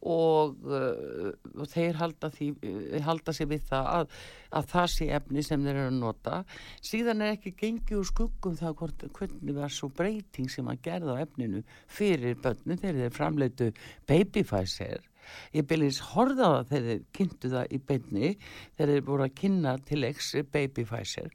[0.00, 4.16] og, uh, og þeir halda, því, uh, halda sér við það að,
[4.60, 6.40] að það sé efni sem þeir eru að nota.
[6.90, 11.18] Síðan er ekki gengið úr skuggum það hvort, hvernig var svo breyting sem að gerða
[11.20, 13.70] á efninu fyrir börnu þegar þeir framleitu
[14.08, 15.06] babyfæsir
[15.54, 19.74] ég byrjins horða það þegar þeir kynntu það í beinni þegar þeir voru að kynna
[19.86, 21.30] til X babyfæsir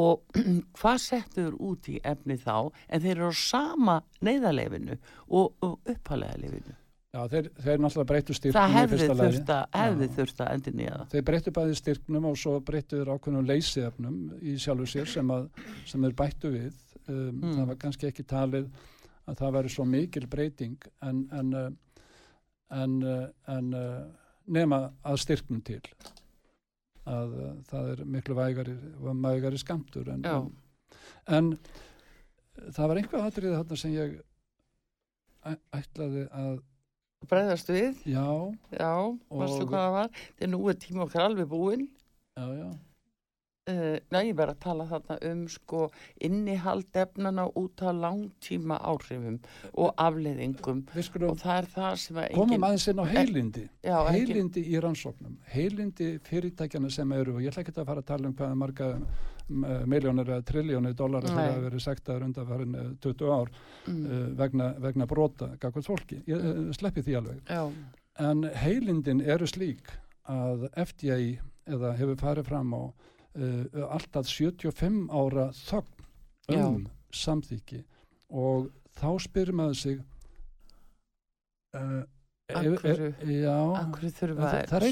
[0.00, 0.38] og
[0.78, 2.70] hvað settur út í efni þá?
[2.88, 4.96] En þeir eru á sama neyðarlefinu
[5.28, 6.76] og, og upphalega lefinu
[7.10, 10.98] Já, þeir, þeir náttúrulega breyttu styrknum Það hefði þurft að, hefði þurft að endur nýja
[11.10, 15.48] Þeir breyttu bæði styrknum og svo breyttu þeir ákveðnum leysiðefnum í sjálfu sér sem, að,
[15.90, 16.76] sem þeir bættu við.
[17.08, 17.56] Um, mm.
[17.56, 18.70] það var kannski ekki talið
[19.26, 22.06] að það væri svo mikil breyting en, en, uh,
[22.78, 23.98] en, uh, en uh,
[24.46, 25.82] nema að styrknum til.
[27.10, 27.36] Að
[27.72, 31.54] það er miklu vægari, vægari skamtur en
[32.70, 34.18] það var einhvað aðrið þarna sem ég
[35.74, 36.60] ætlaði að
[37.28, 38.04] bregðast við.
[38.08, 38.28] Já,
[38.72, 38.92] já
[39.28, 40.14] varstu hvað það var?
[40.36, 41.88] Þegar nú er tíma okkar alveg búinn.
[42.38, 42.70] Já, já.
[43.70, 45.80] Uh, Nei, ég verði að tala þarna um sko
[46.26, 49.36] innihald efnana út á langtíma áhrifum
[49.76, 50.80] og afleðingum
[51.28, 53.66] og það er það sem að komum aðeins inn á heilindi.
[53.84, 55.36] já, heilindi í rannsóknum.
[55.52, 58.90] Heilindi fyrirtækjana sem eru og ég ætla ekki að fara að tala um hvaða marga
[58.96, 63.52] Eh, miljónir eða triljónir dólar að það hefur verið sektaður undan farin 20 ár
[63.86, 64.00] mm.
[64.00, 67.40] uh, vegna, vegna brota gagvart fólki, ég uh, sleppi því alveg.
[67.50, 67.62] Já.
[68.20, 69.90] en heilindin eru slík
[70.30, 71.18] að FDA
[71.70, 76.06] eða hefur farið fram á uh, alltaf 75 ára þögn
[76.50, 76.64] um Já.
[77.14, 77.84] samþyggi
[78.30, 80.00] og þá spyrir maður sig
[82.50, 82.98] Akkur,
[83.30, 84.86] já, akkur það, það er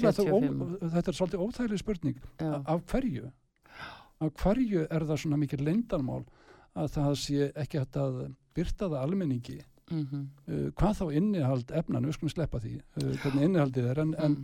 [0.92, 2.20] þetta er svolítið óþægileg spurning.
[2.38, 2.52] Já.
[2.62, 3.30] af hverju
[4.24, 6.22] af hverju er það svona mikið leindarmál
[6.78, 8.20] að það sé ekki hægt að
[8.56, 9.58] byrta það almenningi?
[9.88, 10.24] Mm -hmm.
[10.48, 14.24] uh, hvað þá innihald efnan, við skulum sleppa því uh, hvernig innihaldið er en, mm.
[14.24, 14.36] en,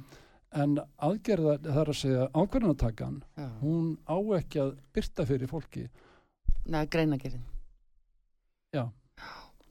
[0.62, 3.50] en aðgerða þar að segja ákvarðanatakan, ja.
[3.60, 5.88] hún á ekki að byrta fyrir fólki.
[6.64, 7.44] Nei, greinagerinn
[8.72, 8.88] Já.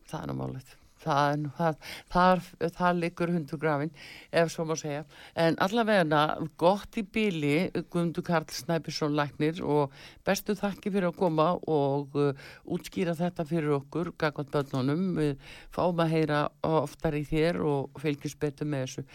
[0.08, 1.78] Það er nú málið það, það,
[2.14, 2.48] það,
[2.78, 3.94] það liggur hundurgrafin
[4.32, 5.04] ef svo má segja.
[5.40, 6.24] En allavega
[6.60, 9.94] gott í bíli Guðmundur Karl Snæbjörnsson Læknir og
[10.26, 12.34] bestu þakki fyrir að koma og uh,
[12.66, 15.08] útskýra þetta fyrir okkur gagvat börnunum.
[15.20, 19.08] Við fáum að heyra oftar í þér og fylgjum betur með þessu.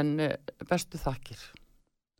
[0.00, 0.36] En uh,
[0.68, 1.50] bestu þakkir.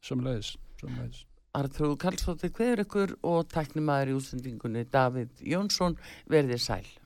[0.05, 5.95] Samleis, samleis Artrúð Karlsdóttir Kveður ykkur og tæknumæður í útsendingunni David Jónsson
[6.27, 7.03] verðið sæl